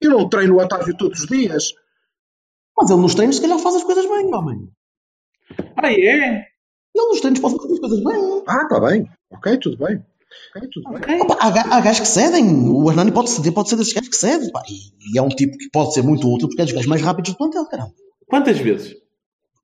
[0.01, 1.73] Eu não treino o Otávio todos os dias.
[2.75, 4.69] Mas ele nos treinos, se calhar, faz as coisas bem, homem.
[5.77, 6.47] Ah, é?
[6.95, 8.43] Ele nos treinos pode fazer as coisas bem.
[8.47, 9.07] Ah, está bem.
[9.31, 10.03] Ok, tudo bem.
[10.71, 10.89] Tudo.
[11.23, 12.69] Opa, há, ga- há gajos que cedem.
[12.69, 14.51] O Hernani pode ceder, pode ser desses gajos que cedem.
[14.51, 16.87] pá, e, e é um tipo que pode ser muito útil porque é dos gajos
[16.87, 17.93] mais rápidos do plantel, caramba.
[18.27, 18.95] Quantas vezes?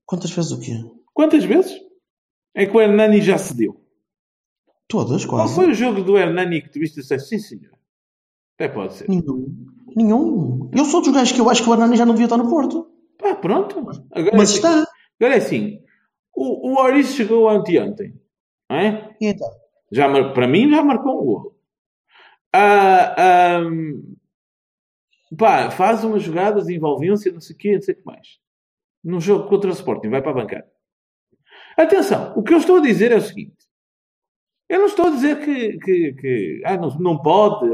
[0.05, 0.73] Quantas vezes o quê?
[1.13, 1.73] Quantas vezes?
[2.55, 3.79] É que o Hernani já cedeu.
[4.87, 5.53] Todas, Qual quase.
[5.55, 7.71] foi o jogo do Hernani que tu viste e disseste, sim senhor?
[8.55, 9.09] Até pode ser.
[9.09, 9.53] Nenhum.
[9.95, 10.71] Nenhum.
[10.73, 12.49] Eu sou dos gajos que eu acho que o Hernani já não devia estar no
[12.49, 12.89] Porto.
[13.17, 13.77] Pá, pronto.
[14.11, 14.69] Agora, Mas é assim, está.
[15.19, 15.79] agora é assim.
[16.35, 18.13] O, o Oris chegou anteontem.
[18.69, 19.15] Não é?
[19.19, 19.49] E então?
[19.91, 21.59] Já, para mim já marcou um gol.
[22.53, 23.61] Ah,
[25.37, 28.39] pá, faz umas jogadas de envolvência, não sei o quê, não sei o que mais.
[29.03, 30.71] Num jogo contra o Sporting, vai para a bancada.
[31.77, 33.55] Atenção, o que eu estou a dizer é o seguinte.
[34.67, 37.69] Eu não estou a dizer que, que, que ah, não, não pode.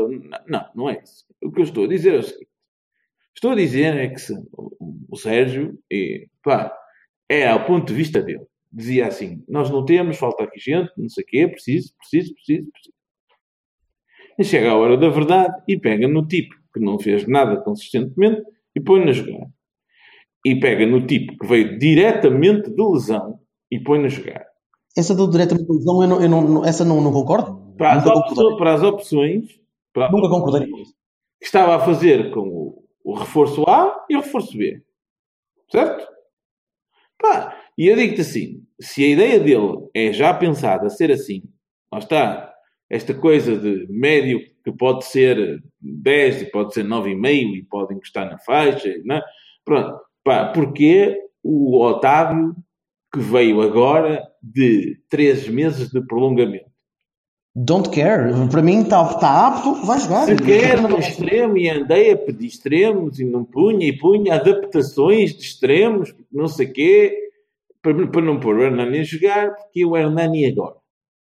[0.47, 1.25] Não, não é isso.
[1.41, 2.49] O que eu estou a dizer é o seguinte.
[3.35, 6.71] Estou a dizer é que se, o, o Sérgio, e, pá,
[7.27, 8.45] é ao ponto de vista dele.
[8.73, 12.71] Dizia assim, nós não temos, falta aqui gente, não sei o quê, preciso, preciso, preciso,
[12.71, 12.95] preciso.
[14.39, 18.41] E chega a hora da verdade e pega no tipo que não fez nada consistentemente
[18.75, 19.47] e põe-no a jogar.
[20.43, 24.45] E pega no tipo que veio diretamente de lesão e põe-no a jogar.
[24.97, 27.75] Essa do diretamente da lesão, eu não, eu não, essa não, não concordo.
[27.77, 30.95] Para as, opções, para as opções para Nunca concordei com isso.
[31.39, 34.81] que estava a fazer com o, o reforço A e o reforço B.
[35.71, 36.11] Certo?
[37.21, 41.43] Pá, e eu digo-te assim: se a ideia dele é já pensada a ser assim,
[41.91, 42.53] lá está,
[42.89, 48.29] esta coisa de médio que pode ser 10 e pode ser 9,5 e pode encostar
[48.29, 49.23] na faixa, não é?
[49.65, 52.55] Pronto, pá, porque o Otávio
[53.11, 56.71] que veio agora de 3 meses de prolongamento?
[57.55, 58.31] Don't care.
[58.49, 60.25] Para mim está tá apto, vai jogar.
[60.25, 65.35] Se quer no extremo e andei a pedir extremos e não punha e punha adaptações
[65.35, 67.22] de extremos, não sei o quê,
[67.83, 70.75] para, para não pôr o Hernani a jogar, porque o Hernani agora.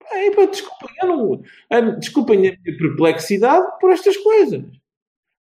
[0.00, 4.62] Pá, pá, desculpem, eu não, desculpem a minha perplexidade por estas coisas.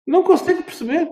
[0.08, 1.10] Não consigo perceber.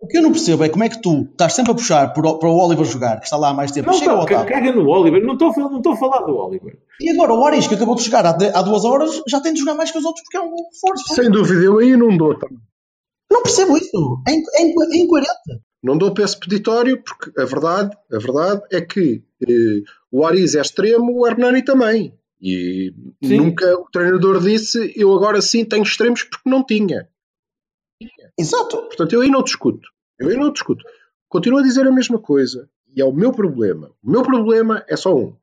[0.00, 2.28] O que eu não percebo é como é que tu estás sempre a puxar para
[2.28, 4.46] o Oliver jogar, que está lá há mais tempo, Não, chega Otávio.
[4.46, 5.20] caga no Oliver.
[5.24, 6.78] Não estou a falar- não estou a falar do Oliver.
[7.00, 9.52] E agora o Aris, que acabou de chegar há, de- há duas horas, já tem
[9.52, 11.14] de jogar mais que os outros porque é um força.
[11.14, 12.38] Sem dúvida, eu aí não dou.
[12.38, 12.46] tá?
[13.30, 14.22] Não percebo isso.
[14.26, 15.62] É, inco- é inco- é incoerente.
[15.82, 20.54] Não dou para esse peditório porque a verdade, a verdade é que eh, o Ariz
[20.54, 22.18] é extremo, o Hernani também.
[22.40, 23.36] E Sim.
[23.38, 27.08] nunca o treinador disse eu agora sim tenho extremos porque não tinha.
[28.38, 28.76] Exato.
[28.86, 29.88] Portanto, eu aí não discuto.
[30.18, 30.84] Eu aí não discuto.
[31.28, 32.68] Continuo a dizer a mesma coisa.
[32.94, 33.90] E é o meu problema.
[34.02, 35.36] O meu problema é só um.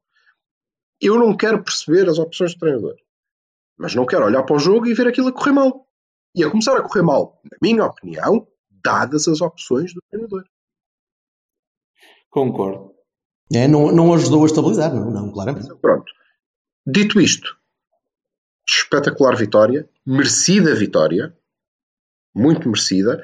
[1.02, 2.96] Eu não quero perceber as opções do treinador.
[3.78, 5.86] Mas não quero olhar para o jogo e ver aquilo a correr mal.
[6.36, 8.48] E a começar a correr mal, na minha opinião,
[8.84, 10.44] dadas as opções do treinador.
[12.30, 12.92] Concordo.
[13.54, 15.74] É, não, não ajudou a estabilizar, não, não, claramente.
[15.76, 16.12] Pronto.
[16.86, 17.56] Dito isto,
[18.68, 21.36] espetacular vitória, merecida vitória,
[22.36, 23.24] muito merecida,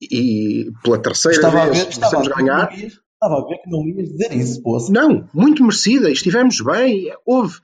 [0.00, 2.78] e pela terceira Estava vez ver, estava a ver, ganhar.
[2.78, 4.92] ias- estava a ver que não ias dizer isso, poça.
[4.92, 7.58] Não, muito merecida, estivemos bem, houve,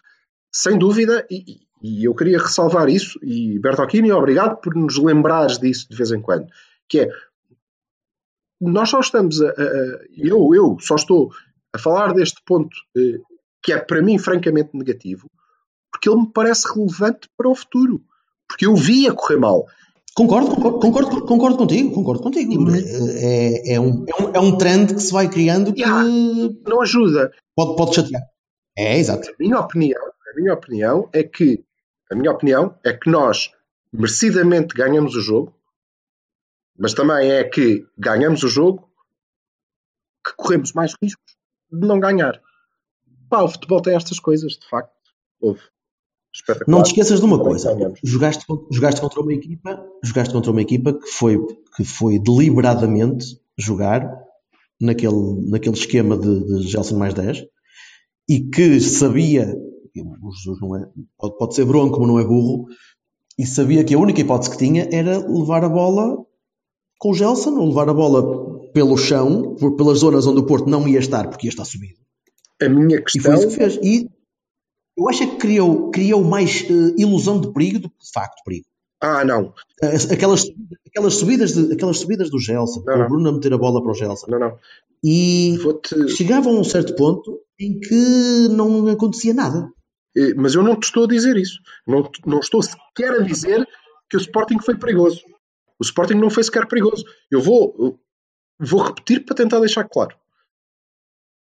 [0.53, 5.87] sem dúvida, e, e eu queria ressalvar isso, e Bertolini, obrigado por nos lembrares disso
[5.91, 6.47] de vez em quando,
[6.89, 7.09] que é,
[8.61, 11.31] nós só estamos a, a- a- eu, eu só estou
[11.73, 13.19] a falar deste ponto eh,
[13.63, 15.31] que é para mim francamente negativo,
[15.91, 18.03] porque ele me parece relevante para o futuro,
[18.49, 19.67] porque eu vi a correr mal,
[20.13, 22.53] Concordo, concordo, concordo, contigo, concordo contigo.
[22.75, 26.03] É, é, um, é, um, é um trend que se vai criando que Yeah.
[26.67, 27.31] não ajuda.
[27.55, 28.21] pode, pode chatear.
[28.77, 29.29] É, exato.
[29.31, 31.65] A minha opinião, a minha opinião é que
[32.11, 33.53] a minha opinião é que nós
[33.93, 35.55] merecidamente ganhamos o jogo,
[36.79, 38.89] mas também é que ganhamos o jogo
[40.25, 41.37] que corremos mais riscos
[41.71, 42.41] de não ganhar.
[43.29, 44.93] Pá, o futebol tem estas coisas, de facto.
[45.41, 45.61] Houve.
[46.67, 47.77] Não te esqueças de uma coisa.
[48.05, 51.39] Jogaste, jogaste contra uma equipa, jogaste contra uma equipa que foi,
[51.77, 54.09] que foi deliberadamente jogar
[54.81, 57.45] naquele, naquele esquema de, de Gelson mais 10
[58.29, 59.53] e que sabia,
[60.03, 62.67] o Jesus não é, pode, pode ser bronco, mas não é burro,
[63.39, 66.19] e sabia que a única hipótese que tinha era levar a bola
[66.99, 70.69] com o Gelson, ou levar a bola pelo chão, por- pelas zonas onde o Porto
[70.69, 71.99] não ia estar, porque ia estar subido.
[72.63, 73.23] A minha E questão.
[73.23, 73.79] foi isso que fez.
[73.83, 74.11] E
[74.99, 78.67] eu acho que criou, criou mais eh, ilusão de perigo do que de facto perigo.
[79.01, 79.55] Ah, não.
[79.83, 80.45] As- Aquelas,
[80.87, 83.07] aquelas, subidas, de, aquelas subidas do Gelson, Não, não.
[83.07, 84.27] o Bruno a meter a bola para o Gelson.
[84.29, 84.59] Não, não.
[85.03, 85.57] E
[86.15, 89.73] chegavam a um certo ponto em que não acontecia nada.
[90.37, 91.61] Mas eu não te estou a dizer isso.
[91.87, 93.67] Não, não estou sequer a dizer
[94.09, 95.23] que o Sporting foi perigoso.
[95.79, 97.05] O Sporting não foi sequer perigoso.
[97.31, 97.99] Eu vou,
[98.59, 100.17] vou repetir para tentar deixar claro.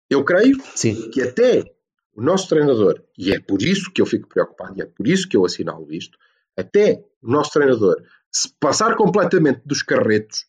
[0.09, 1.09] Eu creio Sim.
[1.09, 1.63] que até
[2.13, 5.27] o nosso treinador, e é por isso que eu fico preocupado, e é por isso
[5.27, 6.17] que eu assinalo isto,
[6.57, 10.45] até o nosso treinador se passar completamente dos carretos,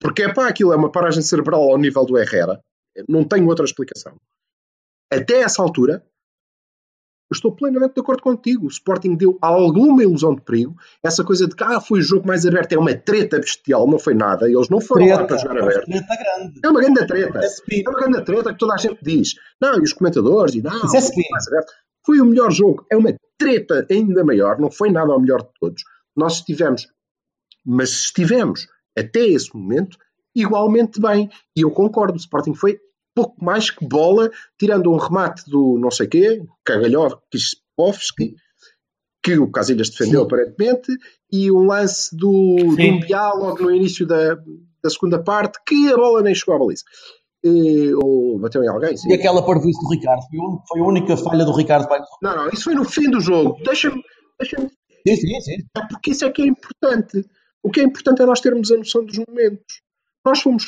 [0.00, 2.62] porque é pá, aquilo é uma paragem cerebral ao nível do Herrera,
[3.08, 4.20] não tenho outra explicação.
[5.10, 6.04] Até essa altura,
[7.30, 8.64] eu estou plenamente de acordo contigo.
[8.64, 10.74] O Sporting deu alguma ilusão de perigo.
[11.02, 13.98] Essa coisa de que ah, foi o jogo mais aberto, é uma treta bestial, não
[13.98, 14.50] foi nada.
[14.50, 15.84] Eles não foram lá para jogar aberto.
[15.84, 16.60] Treta grande.
[16.64, 17.40] É uma grande treta.
[17.40, 17.80] É.
[17.80, 19.34] É uma grande treta que toda a gente diz.
[19.60, 21.72] Não, e os comentadores, e não, é mais aberto.
[22.04, 22.86] Foi o melhor jogo.
[22.90, 24.58] É uma treta ainda maior.
[24.58, 25.82] Não foi nada ao melhor de todos.
[26.16, 26.88] Nós estivemos,
[27.64, 29.98] mas estivemos até esse momento
[30.34, 31.28] igualmente bem.
[31.54, 32.14] E eu concordo.
[32.14, 32.80] O Sporting foi
[33.22, 38.34] pouco mais que bola, tirando um remate do não sei quê, Kagalhovski,
[39.22, 40.26] que o Casilhas defendeu Sim.
[40.26, 40.92] aparentemente,
[41.32, 43.00] e um lance do, do Sim.
[43.00, 44.34] Bial logo no início da,
[44.82, 46.84] da segunda parte, que a bola nem chegou à baliza.
[47.44, 49.10] E, ou bateu em alguém, sim.
[49.10, 50.22] E aquela parvoíce do Ricardo.
[50.28, 51.86] Foi a un- Foi a única falha do Ricardo.
[52.22, 53.56] Não, não, isso foi no fim do jogo.
[53.64, 54.02] Deixa-me
[54.40, 54.56] deixa
[55.06, 55.56] Sim, sim, sim.
[55.88, 57.24] porque isso é que é importante.
[57.62, 59.82] O que é importante é nós termos a noção dos momentos.
[60.24, 60.64] Nós fomos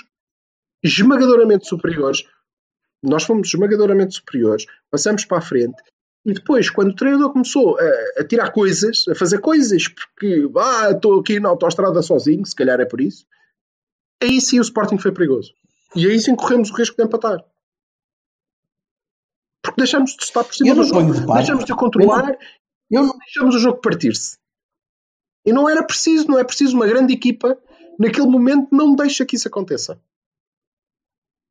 [0.82, 2.22] esmagadoramente superiores.
[3.02, 4.66] Nós fomos esmagadoramente superiores.
[4.90, 5.82] Passamos para a frente.
[6.24, 10.90] E depois, quando o treinador começou a, a tirar coisas, a fazer coisas, porque ah,
[10.90, 13.26] estou aqui na autostrada sozinho, se calhar é por isso,
[14.22, 15.54] aí sim o Sporting foi perigoso.
[15.96, 17.42] E aí sim corremos o risco de empatar.
[19.62, 21.12] Porque deixamos de estar por cima do jogo.
[21.12, 21.26] de.
[21.26, 22.38] Deixamos de controlar
[22.90, 24.38] Eu não, deixamos o jogo partir-se.
[25.46, 27.58] E não era preciso, não é preciso uma grande equipa
[28.00, 30.02] naquele momento não deixa que isso aconteça.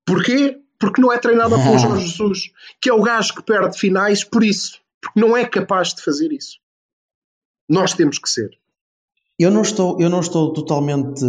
[0.04, 0.60] Porquê?
[0.80, 2.52] Porque não é treinada pelo Jorge Jesus,
[2.82, 4.80] que é o gajo que perde finais por isso.
[5.02, 6.58] Porque não é capaz de fazer isso.
[7.70, 8.50] Nós temos que ser.
[9.38, 11.24] eu não estou, eu não estou totalmente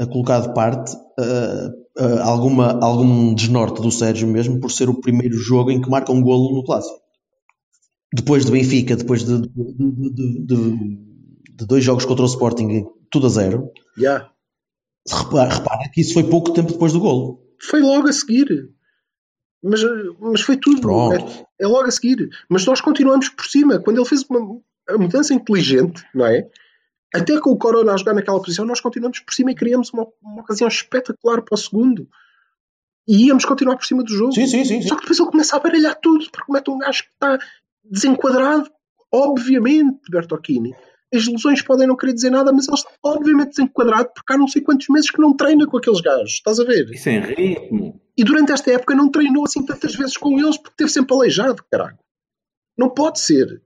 [0.00, 5.00] a colocar de parte uh, uh, alguma, algum desnorte do Sérgio mesmo por ser o
[5.00, 6.98] primeiro jogo em que marca um golo no clássico.
[8.12, 11.00] Depois do Benfica, depois de, de- de- de- de-
[11.58, 14.30] de dois jogos contra o Sporting, tudo a zero, Yeah.
[15.08, 17.40] Repara, repara que isso foi pouco tempo depois do golo.
[17.60, 18.70] Foi logo a seguir.
[19.62, 19.80] Mas,
[20.18, 20.90] mas foi tudo.
[21.12, 22.30] É, é logo a seguir.
[22.48, 23.78] Mas nós continuamos por cima.
[23.78, 24.60] Quando ele fez uma,
[24.98, 26.48] mudança inteligente, não é?
[27.14, 30.06] Até com o Corona a jogar naquela posição, nós continuamos por cima e criamos uma,
[30.22, 32.08] uma ocasião espetacular para o segundo.
[33.06, 34.32] E íamos continuar por cima do jogo.
[34.32, 34.64] Sim, sim.
[34.64, 34.82] sim.
[34.82, 37.38] Só que depois ele começa a baralhar tudo, porque mete um gajo que está
[37.84, 38.70] desenquadrado,
[39.12, 40.74] obviamente, Bertocchini.
[41.12, 44.46] As lesões podem não querer dizer nada, mas ele está obviamente desenquadrado porque há não
[44.46, 46.34] sei quantos meses que não treina com aqueles gajos.
[46.34, 46.88] Estás a ver?
[46.90, 48.00] E sem ritmo.
[48.16, 51.64] E durante esta época não treinou assim tantas vezes com eles porque teve sempre aleijado,
[51.70, 51.98] caralho.
[52.78, 53.62] Não pode ser.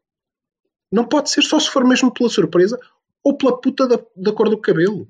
[0.91, 2.79] Não pode ser só se for mesmo pela surpresa
[3.23, 5.07] ou pela puta da, da cor do cabelo.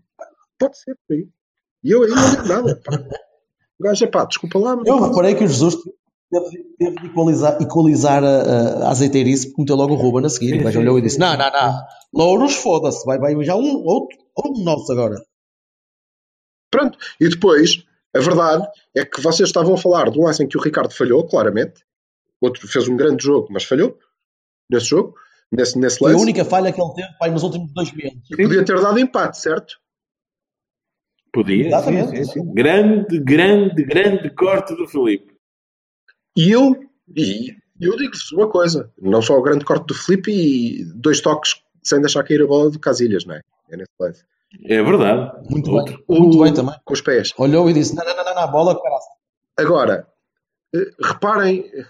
[0.59, 1.29] Pode ser por aí.
[1.83, 2.81] E eu aí não digo nada.
[2.85, 2.97] Pá.
[3.79, 4.77] O gajo é pá, desculpa lá.
[4.77, 5.77] Mas Eu reparei que o Jesus
[6.41, 10.61] teve, de equalizar, equalizar a, a, azeiteirice porque meteu logo o Ruben a seguir.
[10.61, 11.83] O gajo olhou e disse: Não, não, não,
[12.13, 15.17] Louros, foda-se, vai, vai já um outro, outro nosso agora.
[16.71, 16.99] Pronto.
[17.21, 18.67] E depois, a verdade
[18.97, 21.85] é que vocês estavam a falar de um lance em que o Ricardo falhou, claramente.
[22.41, 23.97] Outro fez um grande jogo, mas falhou
[24.71, 25.15] nesse jogo,
[25.51, 26.23] nesse, nesse Foi a lance.
[26.25, 28.19] única falha que ele teve pai, nos últimos dois meses.
[28.29, 29.79] Podia ter dado empate, certo?
[31.33, 31.67] Podia.
[31.67, 32.11] Exatamente.
[32.11, 32.55] Sim, sim, sim.
[32.55, 35.34] Grande, grande, grande corte do Filipe.
[36.37, 36.75] E eu,
[37.17, 41.63] e eu digo-vos uma coisa: não só o grande corte do Felipe e dois toques
[41.83, 43.41] sem deixar cair a bola do Casilhas, não é?
[43.71, 44.25] É nesse lance.
[44.65, 45.51] É verdade.
[45.51, 45.97] Muito Outro.
[45.97, 46.75] bem, muito bem também.
[46.85, 47.33] Com os pés.
[47.39, 49.03] Olhou e disse: Não, não, não, não, não bola, caralho.
[49.57, 50.07] Agora,
[50.75, 51.87] eh, reparem, eh,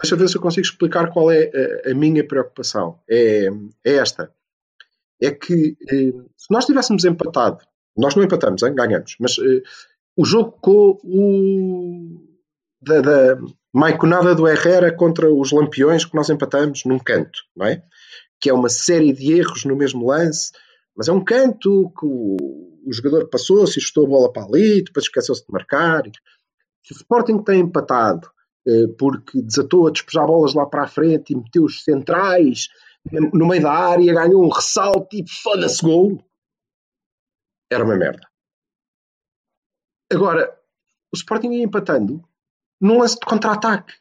[0.00, 1.50] deixa eu ver se eu consigo explicar qual é
[1.86, 2.98] a, a minha preocupação.
[3.08, 3.48] É,
[3.84, 4.32] é esta.
[5.20, 7.58] É que eh, se nós tivéssemos empatado,
[7.96, 8.74] nós não empatamos, hein?
[8.74, 9.62] ganhamos, mas eh,
[10.16, 12.32] o jogo com o
[12.80, 13.38] da, da
[13.72, 17.82] maiconada do Herrera contra os Lampiões que nós empatamos num canto, não é?
[18.40, 20.52] Que é uma série de erros no mesmo lance,
[20.96, 22.36] mas é um canto que o,
[22.84, 26.02] o jogador passou-se e a bola para ali, depois esqueceu-se de marcar.
[26.84, 28.30] Se o Sporting tem empatado
[28.66, 32.68] eh, porque desatou a despejar bolas lá para a frente e meteu os centrais
[33.32, 36.24] no meio da área, ganhou um ressalto e foda-se gol,
[37.70, 38.28] era uma merda.
[40.12, 40.56] Agora,
[41.12, 42.22] o Sporting ia empatando
[42.82, 43.94] num lance de contra-ataque.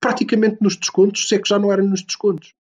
[0.00, 2.54] Praticamente nos descontos, se é que já não era nos descontos.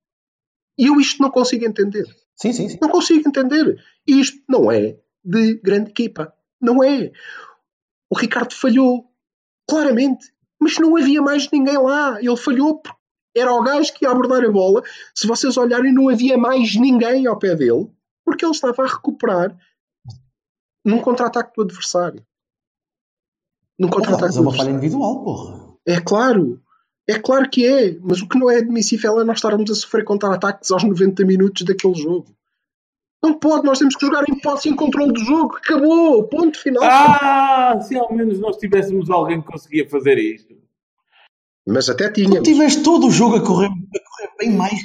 [0.78, 2.06] E eu isto não consigo entender.
[2.36, 2.80] Sim, sim, sim.
[2.82, 3.80] Não consigo entender.
[4.08, 6.34] E isto não é de grande equipa.
[6.60, 7.12] Não é.
[8.10, 9.12] O Ricardo falhou,
[9.70, 10.34] claramente.
[10.60, 12.20] Mas não havia mais ninguém lá.
[12.20, 13.00] Ele falhou porque
[13.36, 14.82] era o gajo que ia abordar a bola.
[15.14, 17.92] Se vocês olharem, não havia mais ninguém ao pé dele,
[18.26, 19.56] porque ele estava a recuperar
[20.84, 22.26] num contra-ataque do adversário.
[23.82, 25.60] Num contra-ataque mas é uma falha individual, porra.
[25.88, 26.62] É claro.
[27.08, 27.98] É claro que é.
[28.00, 31.64] Mas o que não é admissível é nós estarmos a sofrer contra-ataques aos 90 minutos
[31.64, 32.28] daquele jogo.
[33.24, 35.56] Não pode, nós temos que jogar em posse e em controle do jogo.
[35.56, 36.84] Acabou, ponto final.
[36.84, 40.56] Ah, se ao menos nós tivéssemos alguém que conseguia fazer isto.
[41.68, 42.48] Mas até Tu tínhamos.
[42.48, 44.80] tiveste todo o jogo a correr, a correr bem mais.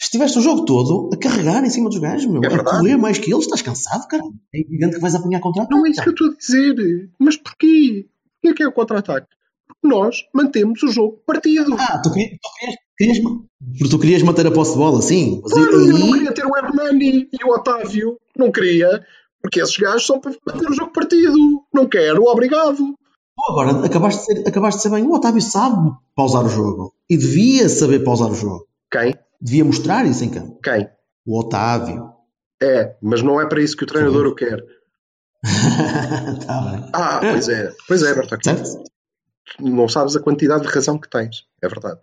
[0.00, 2.42] Estiveste o jogo todo a carregar em cima dos gajos, meu.
[2.42, 2.78] É a verdade.
[2.78, 3.44] correr mais que eles.
[3.44, 4.24] Estás cansado, cara.
[4.52, 7.10] É evidente que vais apanhar contra Não é isso que eu estou a dizer.
[7.18, 8.06] Mas porquê?
[8.44, 9.26] Porquê que é o contra-ataque?
[9.82, 11.74] Nós mantemos o jogo partido.
[11.78, 12.38] Ah, tu querias,
[12.98, 13.18] querias,
[13.90, 15.40] tu querias manter a posse de bola, sim.
[15.40, 18.18] Claro, eu não aí, queria ter o Hernani e o Otávio.
[18.36, 19.02] Não queria.
[19.40, 21.64] Porque esses gajos são para manter o jogo partido.
[21.72, 22.76] Não quero, obrigado.
[22.76, 25.04] tu agora acabaste de, ser, acabaste de ser bem.
[25.04, 26.92] O Otávio sabe pausar o jogo.
[27.08, 28.66] E devia saber pausar o jogo.
[28.90, 29.14] Quem?
[29.40, 30.60] Devia mostrar isso em campo.
[30.62, 30.86] Quem?
[31.26, 32.10] O Otávio.
[32.62, 34.62] É, mas não é para isso que o treinador o quer.
[36.46, 36.90] Tá bem.
[36.92, 37.72] Ah, pois é.
[37.86, 38.38] Pois é, Berto.
[38.42, 38.84] Certo?
[39.60, 41.46] não sabes a quantidade de razão que tens.
[41.62, 42.00] É verdade.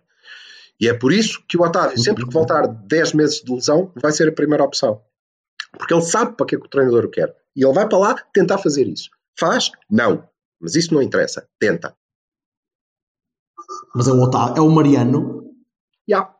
[0.79, 4.11] E é por isso que o Otávio, sempre que voltar 10 meses de lesão, vai
[4.11, 5.01] ser a primeira opção.
[5.77, 7.35] Porque ele sabe para que é que o treinador o quer.
[7.55, 9.09] E ele vai para lá tentar fazer isso.
[9.37, 9.71] Faz?
[9.89, 10.27] Não.
[10.59, 11.47] Mas isso não interessa.
[11.59, 11.95] Tenta.
[13.93, 14.57] Mas é o Otávio.
[14.57, 15.53] É o Mariano.
[16.09, 16.33] Ya.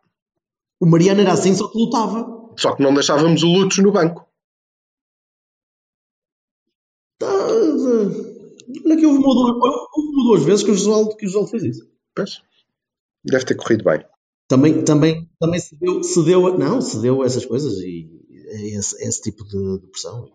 [0.79, 2.41] O Mariano era assim, só que lutava.
[2.57, 4.27] Só que não deixávamos o Lutz no banco.
[7.21, 7.27] Tá,
[8.85, 11.27] olha que houve uma, ou duas, houve uma duas vezes que o Josualdo, que o
[11.29, 11.87] Josualdo fez isso.
[12.15, 12.41] Pois.
[13.23, 14.03] Deve ter corrido bem.
[14.47, 18.09] Também, também, também se deu, se deu, a- não, se deu essas coisas e
[18.47, 20.27] é esse, esse tipo de, de pressão.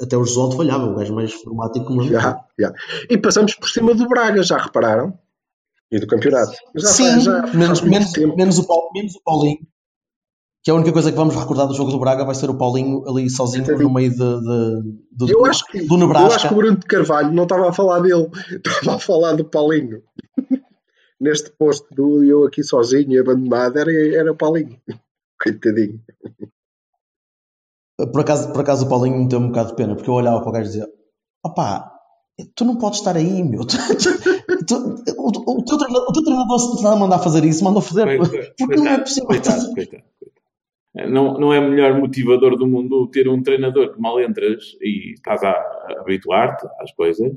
[0.00, 2.72] Até o Josualdo falhava, o gajo mais formático como Já, já.
[3.10, 5.18] E passamos por cima do Braga, já repararam?
[5.90, 6.52] E do campeonato.
[6.74, 9.58] Já Sim, já faz menos, menos, menos, o Paul- menos o Paulinho.
[10.66, 13.08] Que a única coisa que vamos recordar do jogo do Braga vai ser o Paulinho
[13.08, 16.34] ali sozinho no meio de, de- do, Eu acho, que, do eu Nebraska.
[16.34, 19.44] acho que o Bruno de Carvalho não estava a falar dele, estava a falar do
[19.44, 20.02] Paulinho.
[21.20, 24.76] Neste posto do eu aqui sozinho, abandonado, era, era o Paulinho.
[25.40, 26.00] Coitadinho.
[28.12, 30.40] Por acaso, por acaso o Paulinho me deu um bocado de pena, porque eu olhava
[30.40, 30.88] para o gajo e dizia:
[31.44, 31.92] opá,
[32.56, 33.64] tu não podes estar aí, meu.
[33.64, 33.76] Tu,
[34.66, 37.62] tu, o, o, teu treinador, o teu treinador se te está a mandar fazer isso,
[37.62, 38.18] manda fazer.
[38.18, 39.28] Coitado, Porque não é possível.
[39.28, 40.15] coitado, coitado.
[41.04, 45.12] Não, não é o melhor motivador do mundo ter um treinador que mal entras e
[45.12, 47.32] estás a, a habituar-te às coisas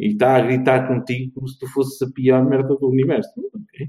[0.00, 3.30] e está a gritar contigo como se tu fosses a pior merda do universo.
[3.38, 3.88] Ok.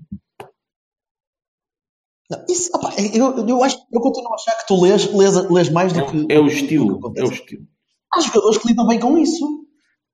[2.30, 5.70] Não, Isso, opá, eu, eu, acho, eu continuo a achar que tu lês, lês, lês
[5.70, 6.26] mais do que.
[6.30, 7.00] É o estilo.
[7.16, 7.64] É o estilo.
[8.14, 9.66] Há jogadores que lidam bem com isso.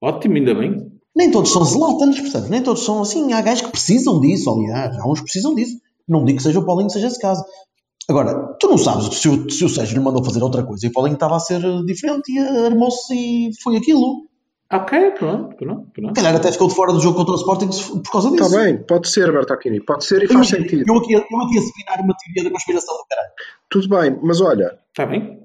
[0.01, 0.91] Ótimo, ainda bem.
[1.15, 3.33] Nem todos são Zlatans, portanto, nem todos são assim.
[3.33, 4.97] Há gajos que precisam disso, aliás.
[4.97, 5.77] Há uns que precisam disso.
[6.07, 7.43] Não digo que seja o Paulinho, seja esse caso.
[8.09, 10.89] Agora, tu não sabes se o, se o Sérgio lhe mandou fazer outra coisa e
[10.89, 14.27] o Paulinho estava a ser diferente e armou-se e foi aquilo.
[14.71, 16.13] Ok, pronto, pronto, Se pronto.
[16.13, 17.69] calhar até ficou de fora do jogo contra o Sporting
[18.03, 18.43] por causa disso.
[18.45, 20.83] Está bem, pode ser, Bertocchini, pode ser e Eu, faz sentido.
[20.87, 23.31] eu, aqui, eu aqui a sepinar uma teoria da conspiração do caralho.
[23.69, 25.39] Tudo bem, mas olha, Está bem?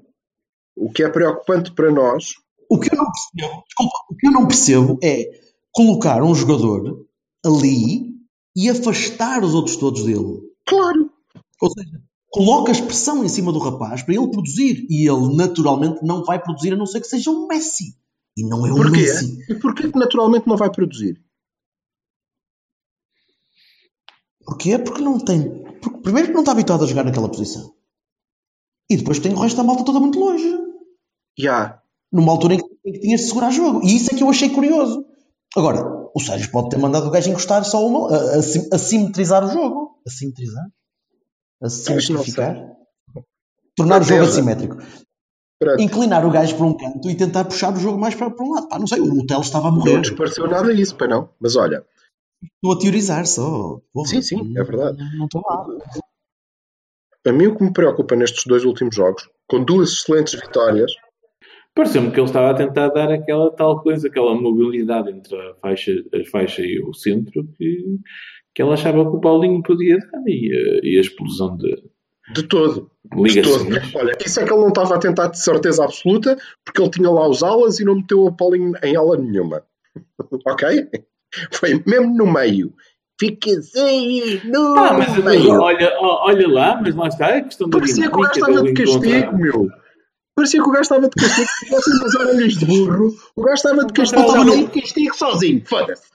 [0.77, 2.33] o que é preocupante para nós,
[2.69, 5.23] O que eu não percebo, desculpa, o que eu não percebo é
[5.71, 7.05] colocar um jogador
[7.45, 8.13] ali
[8.55, 10.39] e afastar os outros todos dele.
[10.67, 11.09] claro,
[11.61, 11.99] Ou seja,
[12.35, 16.73] colocas pressão em cima do rapaz para ele produzir e ele naturalmente não vai produzir
[16.73, 17.97] a não ser que seja um Messi.
[18.37, 18.91] E não é um porquê?
[18.91, 19.45] Messi.
[19.49, 21.23] E porquê que naturalmente não vai produzir?
[24.45, 24.77] Porquê?
[24.77, 25.63] Porque não tem.
[25.79, 27.73] Porque, primeiro que não está habituado a jogar naquela posição.
[28.89, 30.45] E depois tem o resto da malta toda muito longe.
[31.39, 31.81] Já,
[32.11, 33.81] Numa altura em que, em que tinhas de segurar jogo.
[33.81, 35.05] E isso é que eu achei curioso.
[35.55, 38.13] Agora, o Sérgio pode ter mandado o gajo encostar só uma.
[38.13, 40.01] A, a, a simetrizar o jogo.
[40.05, 40.65] A simetrizar?
[41.61, 42.55] A simplificar?
[43.75, 44.77] Tornar o jogo assimétrico.
[45.59, 45.81] Pronto.
[45.81, 48.53] Inclinar o gajo para um canto e tentar puxar o jogo mais para, para um
[48.53, 48.67] lado.
[48.67, 49.97] Pá, não sei, o Telo estava a não morrer.
[49.99, 51.29] nos pareceu nada isso, para não.
[51.39, 51.85] Mas olha,
[52.43, 53.79] Estou a teorizar só.
[53.93, 54.97] Porra, Sim, sim, é verdade.
[54.97, 55.65] Não, não estou lá.
[57.25, 60.91] a mim o que me preocupa nestes dois últimos jogos, com duas excelentes vitórias,
[61.75, 65.91] Pareceu-me que ele estava a tentar dar aquela tal coisa, aquela mobilidade entre a faixa,
[66.13, 67.99] a faixa e o centro que,
[68.55, 71.83] que ele achava que o Paulinho podia dar e a, e a explosão de
[72.33, 72.89] de todo.
[73.13, 73.67] De todo.
[73.95, 77.09] Olha, isso é que ele não estava a tentar de certeza absoluta, porque ele tinha
[77.09, 79.63] lá os alas e não meteu a Paulinho em ala nenhuma.
[80.47, 80.89] ok?
[81.51, 82.73] Foi mesmo no meio.
[83.19, 85.51] Fica assim, no Ah, mas meio.
[85.61, 88.73] olha, olha lá, mas lá está a questão da Parecia que o gajo estava de
[88.73, 89.69] castigo, meu.
[90.35, 91.47] Parecia que o gajo estava de castigo.
[91.47, 94.21] Se tivessem umas orelhas de burro, o gajo estava de castigo.
[94.21, 95.63] Estava de castigo sozinho.
[95.65, 96.09] Foda-se.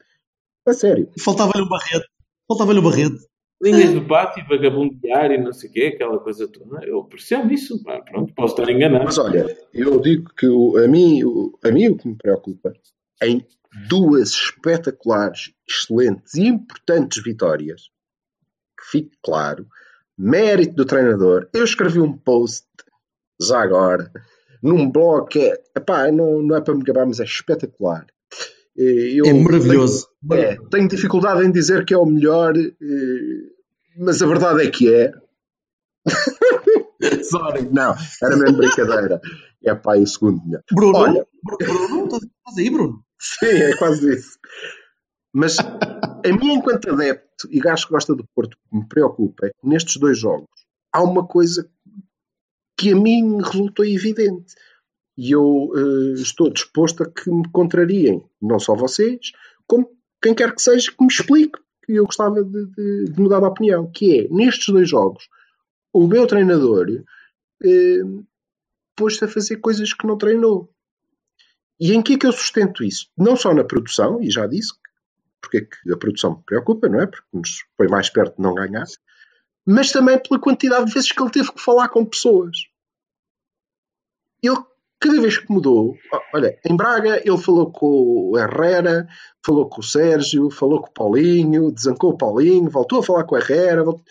[0.66, 1.08] A sério.
[1.18, 2.06] Faltava-lhe o Barreto.
[2.50, 3.16] Faltava-lhe o Barreto.
[3.62, 6.82] Linhas do pátio, vagabundear e não sei o quê, aquela coisa toda.
[6.84, 9.04] Eu percebo isso, pá, pronto, posso estar enganado.
[9.04, 12.72] Mas olha, eu digo que o- a, mim, o- a mim o que me preocupa
[13.22, 13.46] em
[13.88, 17.82] duas espetaculares, excelentes e importantes vitórias,
[18.78, 19.66] que fique claro,
[20.18, 21.46] mérito do treinador.
[21.52, 22.66] Eu escrevi um post,
[23.40, 24.10] já agora,
[24.62, 28.06] num blog que é, epá, não, não é para me gabar, mas é espetacular.
[28.82, 30.08] Eu É maravilhoso.
[30.28, 32.70] tenho- é, tenho dificuldade em dizer que é o melhor, eh,
[33.98, 35.12] mas a verdade é que é.
[37.24, 39.20] Sorry, não, era mesmo brincadeira.
[39.62, 40.62] É pá, e o segundo melhor.
[40.72, 41.26] Bruno, Olha.
[41.42, 43.04] Bruno, estás aí, Bruno?
[43.18, 44.38] Sim, é quase isso.
[45.32, 49.46] Mas a mim, enquanto adepto e gajo que gosta do Porto, o que me preocupa
[49.46, 50.48] é que nestes dois jogos
[50.92, 51.68] há uma coisa
[52.78, 54.54] que a mim resultou evidente.
[55.22, 59.32] E eu eh, estou disposto a que me contrariem, não só vocês,
[59.66, 59.90] como
[60.22, 63.46] quem quer que seja que me explique, que eu gostava de, de- de mudar de
[63.46, 65.28] opinião, que é, nestes dois jogos,
[65.92, 66.86] o meu treinador
[67.62, 68.00] eh,
[68.96, 70.72] pôs-se a fazer coisas que não treinou.
[71.78, 73.10] E em que é que eu sustento isso?
[73.16, 74.72] Não só na produção, e já disse
[75.42, 77.06] porque é que a produção me preocupa, não é?
[77.06, 78.84] Porque nos põe mais perto de não ganhar,
[79.66, 82.56] mas também pela quantidade de vezes que ele teve que falar com pessoas.
[84.42, 84.56] Ele,
[85.00, 85.96] cada vez que mudou,
[86.34, 89.08] olha, em Braga ele falou com o Herrera,
[89.44, 93.34] falou com o Sérgio, falou com o Paulinho, desancou o Paulinho, voltou a falar com
[93.34, 93.82] o Herrera.
[93.82, 94.04] voltou-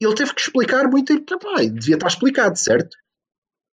[0.00, 2.96] Ele teve que explicar muito, e, pá, devia estar explicado, certo?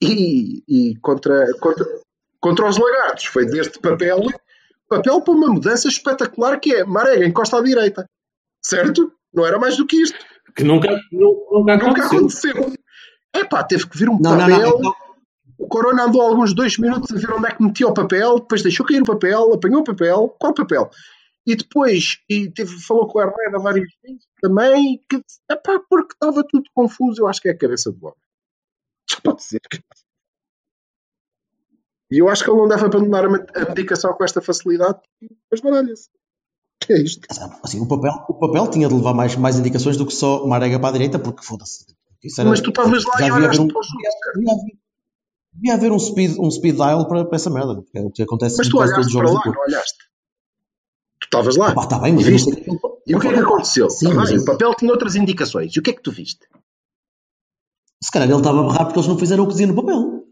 [0.02, 1.84] E, e contra, contra,
[2.40, 4.20] contra os lagartos foi deste papel
[4.88, 8.06] papel para uma mudança espetacular que é Marega encosta à direita.
[8.64, 9.12] Certo?
[9.32, 10.18] Não era mais do que isto.
[10.56, 12.50] Que nunca, nu- nunca Nunca aconteceu.
[12.52, 12.72] aconteceu.
[13.34, 14.58] Epá, teve que vir um Não, não, papel.
[14.60, 14.78] não.
[14.78, 14.94] Então,
[15.58, 18.62] O Corona andou alguns dois minutos a ver onde é que metia o papel, depois
[18.62, 20.28] deixou cair o papel, apanhou o papel.
[20.38, 20.88] Qual papel?
[21.44, 25.16] E depois e teve, falou com a Herrera várias vezes também, que,
[25.50, 27.22] epá, porque estava tudo confuso.
[27.22, 28.16] Eu acho que é a cabeça do homem.
[29.10, 29.60] Só pode ser.
[32.10, 34.98] E eu acho que ele não deve abandonar a me- a medicação com esta facilidade,
[35.50, 36.08] mas baralha-se.
[36.88, 37.26] É isto.
[37.62, 40.78] assim, o, papel, o papel tinha de levar mais, mais indicações do que só Marega
[40.78, 41.84] para a direita, porque foda-se.
[42.44, 44.40] Mas tu estavas lá e olhaste um- para o jogo, cara.
[44.42, 44.78] Já vi.
[45.52, 48.22] Devia haver um speed, um speed dial para, para essa merda, porque é o que
[48.22, 49.98] acontece Mas tu olhaste para lá, não olhaste?
[51.20, 51.74] Tu estavas lá.
[51.74, 52.54] Pá, tá bem, mas E viste?
[52.54, 52.66] sei.
[53.06, 53.90] E o que é que aconteceu?
[53.90, 55.74] Sim, Tá mas o papel tinha outras indicações.
[55.74, 56.46] E o que é que tu viste?
[58.02, 60.24] Se calhar ele estava a berrar porque eles não fizeram o que dizia no papel.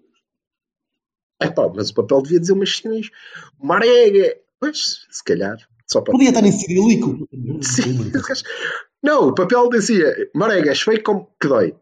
[1.41, 3.11] É pá, mas o papel devia dizer umas cenas.
[3.59, 4.37] Marega!
[4.61, 5.57] Pois, se calhar.
[5.87, 6.12] Só para.
[6.12, 7.29] Podia estar em cirílico.
[7.62, 8.12] Sim.
[9.03, 11.77] Não, o papel dizia Marega, feio como que dói.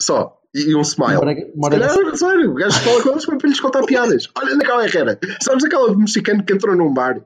[0.00, 0.37] Só.
[0.54, 1.18] E, e um smile.
[1.18, 1.20] Se
[1.56, 4.28] Marega- calhar, sério, o gajo fala com eles para lhes contar piadas.
[4.36, 5.18] Olha naquela herrera.
[5.42, 7.22] Sabes aquela do mexicano que entrou num bar?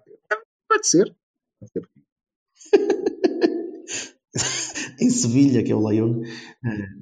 [0.69, 1.15] Pode ser.
[1.61, 1.73] Pode
[2.57, 2.83] ser.
[5.01, 6.23] em Sevilha, que é o Leão.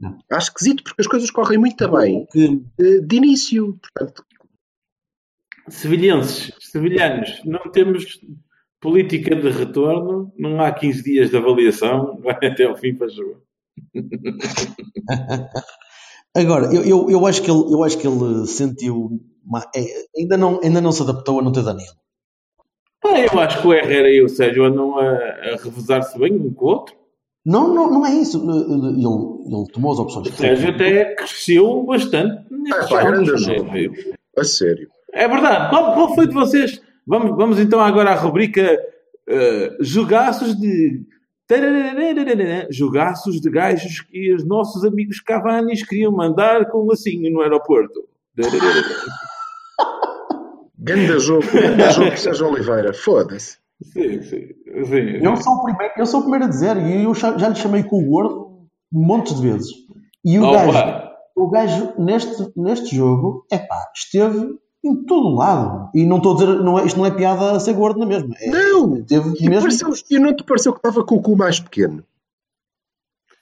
[0.01, 0.18] Não.
[0.33, 2.61] Acho esquisito porque as coisas correm muito bem que-
[3.01, 3.79] de início.
[3.81, 4.25] Portanto,
[5.68, 8.21] Sevilhenses, sevilhanos, não temos
[8.81, 13.39] política de retorno, não há 15 dias de avaliação, vai até ao fim para jogar.
[16.37, 19.20] Agora, eu, eu, eu, acho que ele, eu acho que ele sentiu.
[19.45, 19.85] uma- é,
[20.16, 21.93] ainda, não, ainda não se adaptou a não ter Danilo.
[23.05, 26.53] Ah, eu acho que o Herrera e o Sérgio andam a, a revezar-se bem um
[26.53, 26.95] com o outro.
[27.45, 28.39] Não, não, não é isso.
[28.39, 30.28] Ele, ele tomou as opções.
[30.28, 33.37] O Sérgio até cresceu bastante É, pá, grande é?
[33.39, 33.70] jogo.
[34.37, 34.89] a sério.
[35.12, 35.70] É verdade.
[35.70, 36.81] Qual, qual foi de vocês?
[37.07, 38.78] Vamos, vamos então agora à rubrica
[39.28, 41.03] eh, jogaços de.
[42.70, 48.09] Jogaços de gajos que os nossos amigos Cavanis queriam mandar com um lacinho no aeroporto.
[50.78, 52.94] Ganda jogo, ganda jogo Sérgio Oliveira.
[52.94, 53.59] Foda-se.
[53.82, 54.48] Sim, sim,
[54.84, 55.18] sim.
[55.22, 57.82] Eu sou, o primeiro, eu sou o primeiro a dizer, e eu já lhe chamei
[57.82, 58.51] com o gordo
[58.92, 59.70] montes de vezes.
[60.24, 60.66] E o Opa.
[60.66, 65.91] gajo, o gajo neste, neste jogo, é pá, esteve em todo lado.
[65.95, 68.07] E não estou a dizer, não é, isto não é piada a ser gordo na
[68.07, 68.35] mesma.
[68.39, 69.03] É, Não!
[69.05, 69.62] Teve E, mesmo.
[69.62, 72.05] pareceu, e não te pareceu que estava com o cu mais pequeno?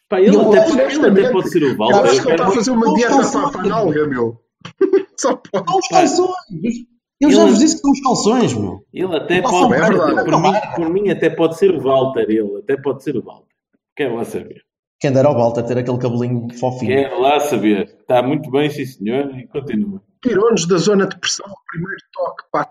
[0.08, 1.96] Pá, ele, Eu até, ele até pode ser o Walter.
[2.10, 4.40] acho que ele está a fazer uma Não dieta está para a só- panalga, meu.
[5.18, 5.64] Só pode.
[5.68, 6.74] São os calções.
[7.20, 8.84] Eu já vos disse que são os calções, meu.
[8.92, 9.74] Ele até pode.
[9.74, 10.24] é verdade.
[10.30, 12.26] por, mim, por mim, até pode ser o Walter.
[12.28, 13.48] Ele até pode ser o Walter.
[13.96, 14.62] Quero lá saber.
[15.00, 16.92] Quem dera ao Walter ter aquele cabelinho fofinho.
[16.94, 17.96] Quero lá saber.
[18.00, 19.36] Está muito bem, sim senhor.
[19.36, 20.00] E continua.
[20.22, 22.70] Tirou-nos da zona de pressão, o primeiro toque, pá,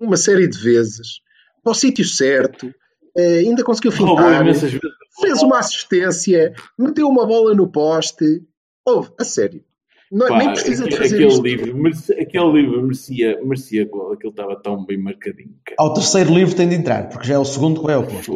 [0.00, 1.20] uma série de vezes,
[1.62, 2.72] para o sítio certo,
[3.16, 4.78] eh, ainda conseguiu fintar, vezes.
[5.20, 8.42] fez uma assistência, meteu uma bola no poste.
[8.86, 9.64] Houve, a sério.
[10.12, 11.42] Não, Pá, nem precisa de fazer aquele isto.
[11.42, 14.12] livro, merecia, aquele livro merecia, merecia gol.
[14.12, 15.54] Aquele estava tão bem marcadinho.
[15.64, 15.76] cara.
[15.78, 18.32] Ao terceiro livro tem de entrar, porque já é o segundo que vai ao posto.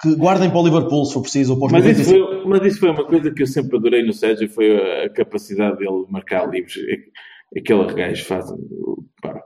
[0.00, 2.42] Que guardem para o Liverpool, se for preciso, ou para os Mas isso, 95.
[2.42, 5.78] foi, mas isso foi uma coisa que eu sempre adorei no Sérgio, foi a, capacidade
[5.78, 6.74] dele de marcar livros.
[7.56, 8.46] Aquele gajo faz,
[9.22, 9.40] pá,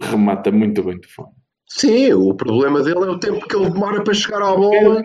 [0.00, 1.32] remata muito bem de fome.
[1.68, 5.02] Sim, o problema dele é o tempo que ele demora para chegar à bola.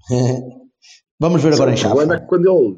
[1.18, 1.94] Vamos ver agora em o chave.
[1.94, 2.76] problema é que quando ele,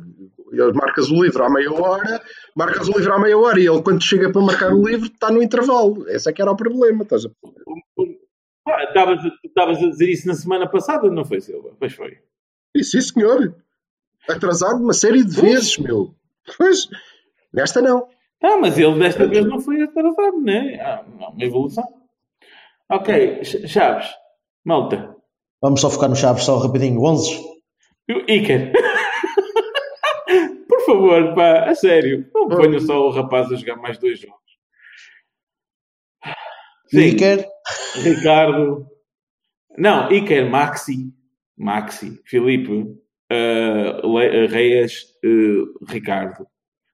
[0.52, 2.22] ele marcas o livro à meia hora,
[2.54, 5.32] marcas o livro à meia hora e ele, quando chega para marcar o livro, está
[5.32, 6.08] no intervalo.
[6.08, 7.02] Esse é que era o problema.
[7.02, 7.30] Estás a...
[8.66, 11.74] Estavas a- tu estavas a dizer isso na semana passada, não foi, Silva?
[11.78, 12.18] Pois foi.
[12.82, 13.54] Sim, senhor.
[14.28, 16.14] Atrasado uma série de vezes, meu.
[16.56, 16.88] Pois,
[17.52, 18.08] nesta não.
[18.42, 20.78] Ah, mas ele desta vez não foi atrasado, né?
[20.80, 21.84] Ah, não, uma evolução.
[22.90, 24.08] Ok, Ch- Chaves,
[24.64, 25.14] malta.
[25.62, 27.00] Vamos só focar no Chaves, só rapidinho.
[27.02, 27.40] 11.
[28.08, 28.72] E o Iker.
[30.68, 32.28] Por favor, pá, a sério.
[32.34, 34.36] Não ponham só o rapaz a jogar mais dois jogos.
[36.88, 37.48] Sim, Iker.
[38.02, 38.86] Ricardo.
[39.76, 41.12] Não, Iker, Maxi.
[41.58, 42.94] Maxi, Filipe,
[43.30, 46.46] eh, Le- Reis, eh, Ricardo.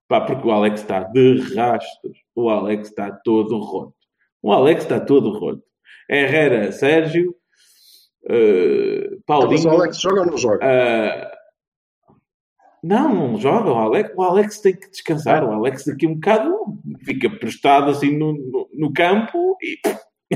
[0.07, 2.19] Pá, porque o Alex está de rastros.
[2.35, 3.95] O Alex está todo roto.
[4.41, 5.63] O Alex está todo roto.
[6.09, 7.35] Herrera, Sérgio,
[8.29, 9.67] Mas Paulinho.
[9.69, 10.59] o Alex joga ou não joga?
[10.65, 11.33] Ah,
[12.83, 14.13] não, não joga o Alex.
[14.17, 15.45] O Alex tem que descansar.
[15.45, 16.55] O Alex daqui a um bocado
[17.05, 19.77] fica prestado assim no, no, no campo e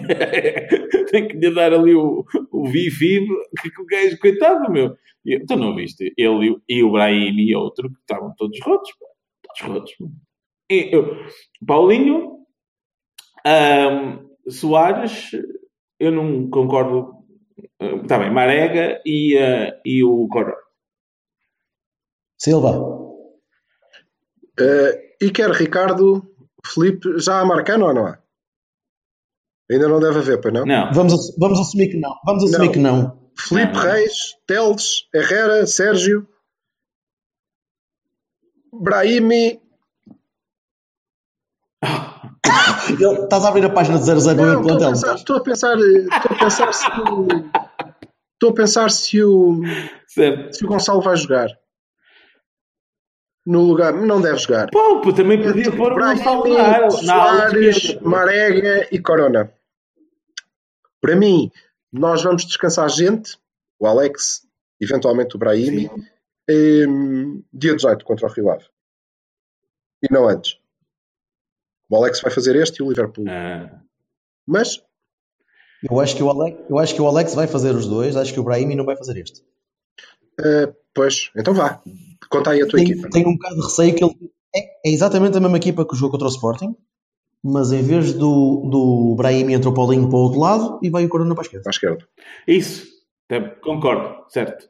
[1.11, 3.27] tem que lhe dar ali o, o bife
[3.61, 4.97] que que o gajo, coitado, meu.
[5.25, 6.13] E, tu não viste?
[6.17, 8.91] Ele e o- Brahim e outro que estavam todos rotos.
[8.93, 9.07] pá.
[9.59, 9.93] Todos rotos.
[10.71, 11.17] E, eu-
[11.67, 12.39] Paulinho,
[13.45, 15.31] ahm, Soares,
[15.99, 17.15] eu não concordo.
[18.03, 20.55] Está bem, Marega e, ah, e o Coró.
[22.39, 22.73] Silva.
[24.59, 26.23] Eh, Iker, Ricardo,
[26.65, 28.19] Felipe, já há Marcano ou não há?
[29.71, 30.65] Ainda não deve haver, para não?
[30.65, 30.93] Não.
[30.93, 32.15] Vamos, vamos assumir que não.
[32.25, 32.73] Vamos assumir Não.
[32.73, 33.27] que não.
[33.37, 33.91] Felipe Não, não.
[33.93, 34.13] Reis,
[34.47, 36.27] Teles, Herrera, Sérgio,
[38.73, 39.61] Brahimi.
[43.25, 44.89] Estás a abrir a página de 00 Não, no estou a plantel.
[44.93, 47.27] pensar, estou a pensar, estou a pensar se o,
[48.35, 49.61] estou a pensar se o,
[50.07, 50.55] Certo.
[50.57, 51.49] se o Gonçalo vai jogar.
[53.45, 53.93] no lugar.
[53.93, 54.71] Não deve jogar.
[54.71, 58.01] Pô, também podia pôr o Brahim, Gonçalo Soares.
[58.01, 59.53] Marega e Corona.
[61.07, 61.53] Para mim,
[61.93, 63.39] nós vamos descansar gente,
[63.79, 64.45] o Alex,
[64.81, 65.89] eventualmente o Brahimi,
[66.51, 68.65] em, dia 18 contra o Rio Ave.
[70.03, 70.59] E não antes.
[71.89, 73.25] O Alex vai fazer este e o Liverpool.
[73.29, 73.81] Ah,
[74.45, 74.83] Mas
[75.89, 78.35] Eu acho, que o Alex, eu acho que o Alex vai fazer os dois, acho
[78.35, 79.45] que o Brahimi não vai fazer este.
[80.41, 81.81] eh, pois, então vá.
[82.29, 83.11] Conta aí a tua Tenho, equipa.
[83.11, 86.11] tenho um bocado de receio que ele é, é exatamente a mesma equipa que jogou
[86.11, 86.75] contra o Sporting,
[87.47, 91.05] mas em vez do, do Brahimi entra o Paulinho para o outro lado e vai
[91.05, 91.69] o Corona para a esquerda.
[91.69, 92.09] À esquerda.
[92.47, 92.87] isso,
[93.63, 94.67] concordo, certo.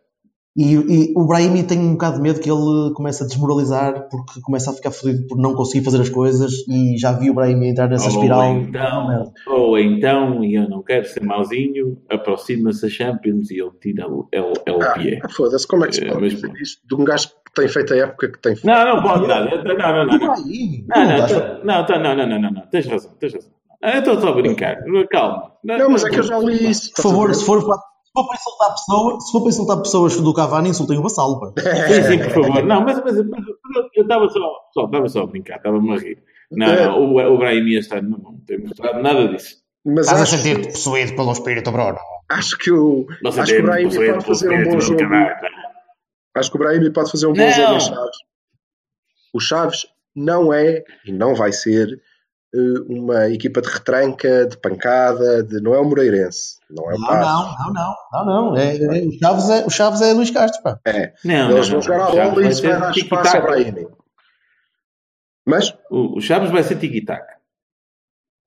[0.57, 4.41] E, e o Brahimi tem um bocado de medo que ele comece a desmoralizar porque
[4.41, 7.69] começa a ficar fodido por não conseguir fazer as coisas e já vi o Brahimi
[7.69, 8.55] entrar nessa Ou espiral.
[8.57, 14.09] então, ou então, e eu não quero ser mauzinho, aproxima-se a Champions e ele tira
[14.09, 15.21] o, é o, é o pé.
[15.23, 17.53] Ah, foda-se, como é que se É, pode mas- dizer isto de um gajo que
[17.55, 18.67] tem feito a época que tem feito?
[18.67, 19.63] Não, não pode nada.
[19.63, 20.17] Não, não, não.
[20.17, 20.37] Não.
[21.65, 23.51] Não, não, não, não, não, tens razão, tens razão.
[23.83, 24.79] Ah, Eu estou só a brincar,
[25.11, 25.53] calma.
[25.63, 26.93] Não, mas é que eu já li isso.
[26.95, 27.77] Por favor, se for, para,
[28.17, 31.41] for para insultar pessoas, se for para insultar pessoas do Cavani, insultem o Vassalo.
[31.41, 31.53] pá.
[31.87, 32.65] Sim, sim, por favor.
[32.65, 33.45] Não, mas, mas, mas
[33.95, 34.41] eu estava só,
[34.73, 36.23] só, estava só a brincar, estava-me a rir.
[36.51, 39.57] Não, não, o, o Brahim este ano não tem mostrado nada disso.
[39.85, 41.99] Mas Estás a acho, sentir-te possuído pelo espírito, Bruno.
[42.29, 44.81] acho que o Não sei acho que o Brahim não sei pode fazer um bom
[44.81, 45.03] jogo.
[46.35, 47.51] Acho que o Brahim pode fazer um bom Não.
[47.53, 48.17] jogo em Chaves.
[49.33, 52.01] O Chaves não é e não vai ser
[52.89, 57.11] uma equipa de retranca, de pancada, de não é o Moreirense, não é o Não,
[57.11, 57.23] não,
[57.73, 58.57] não, não, não, não.
[58.57, 60.79] É, é- o, Chaves é, o Chaves é Luís Castro, pá.
[60.85, 63.01] É, Não, eles não, vão jogar Chaves bola e vai isso vai ser dar espaço
[63.33, 63.41] tiki-taka.
[63.41, 63.87] Brahim.
[65.47, 67.25] Mas O, o Chaves vai ser tiki-tac.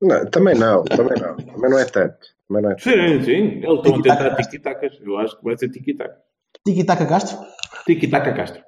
[0.01, 2.18] não, também não, também não, também não é tanto.
[2.47, 2.84] Também não é tanto.
[2.84, 4.97] Sim, sim, eles estão a tentar tiki-tacas.
[5.01, 6.14] Eu acho que vai ser tiki-tac.
[6.66, 7.38] Tiki-taka Castro.
[7.86, 8.62] Tiki-taka Castro.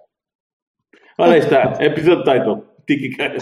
[1.18, 2.66] Olha aí está, episódio title.
[2.88, 3.38] Tiki-taka.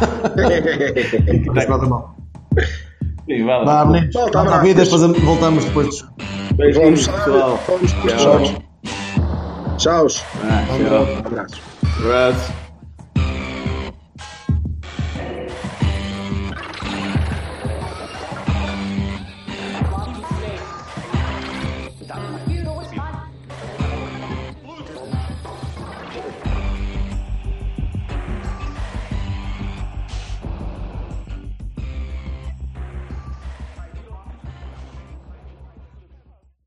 [1.60, 2.16] Se nada mal.
[3.26, 3.64] Sim, vai lá.
[3.64, 4.14] Vá, meninos.
[4.14, 4.62] Volta, à abraço.
[4.64, 6.08] vida, depois voltamos depois dos
[6.54, 7.60] Beijinhos, Vamos, pessoal.
[7.68, 8.18] vamos Tchau.
[8.18, 8.54] jogos.
[9.78, 10.06] Tchau.
[10.44, 11.06] Ah, tchau.
[11.26, 11.60] Abraços.
[11.98, 12.69] Abraço.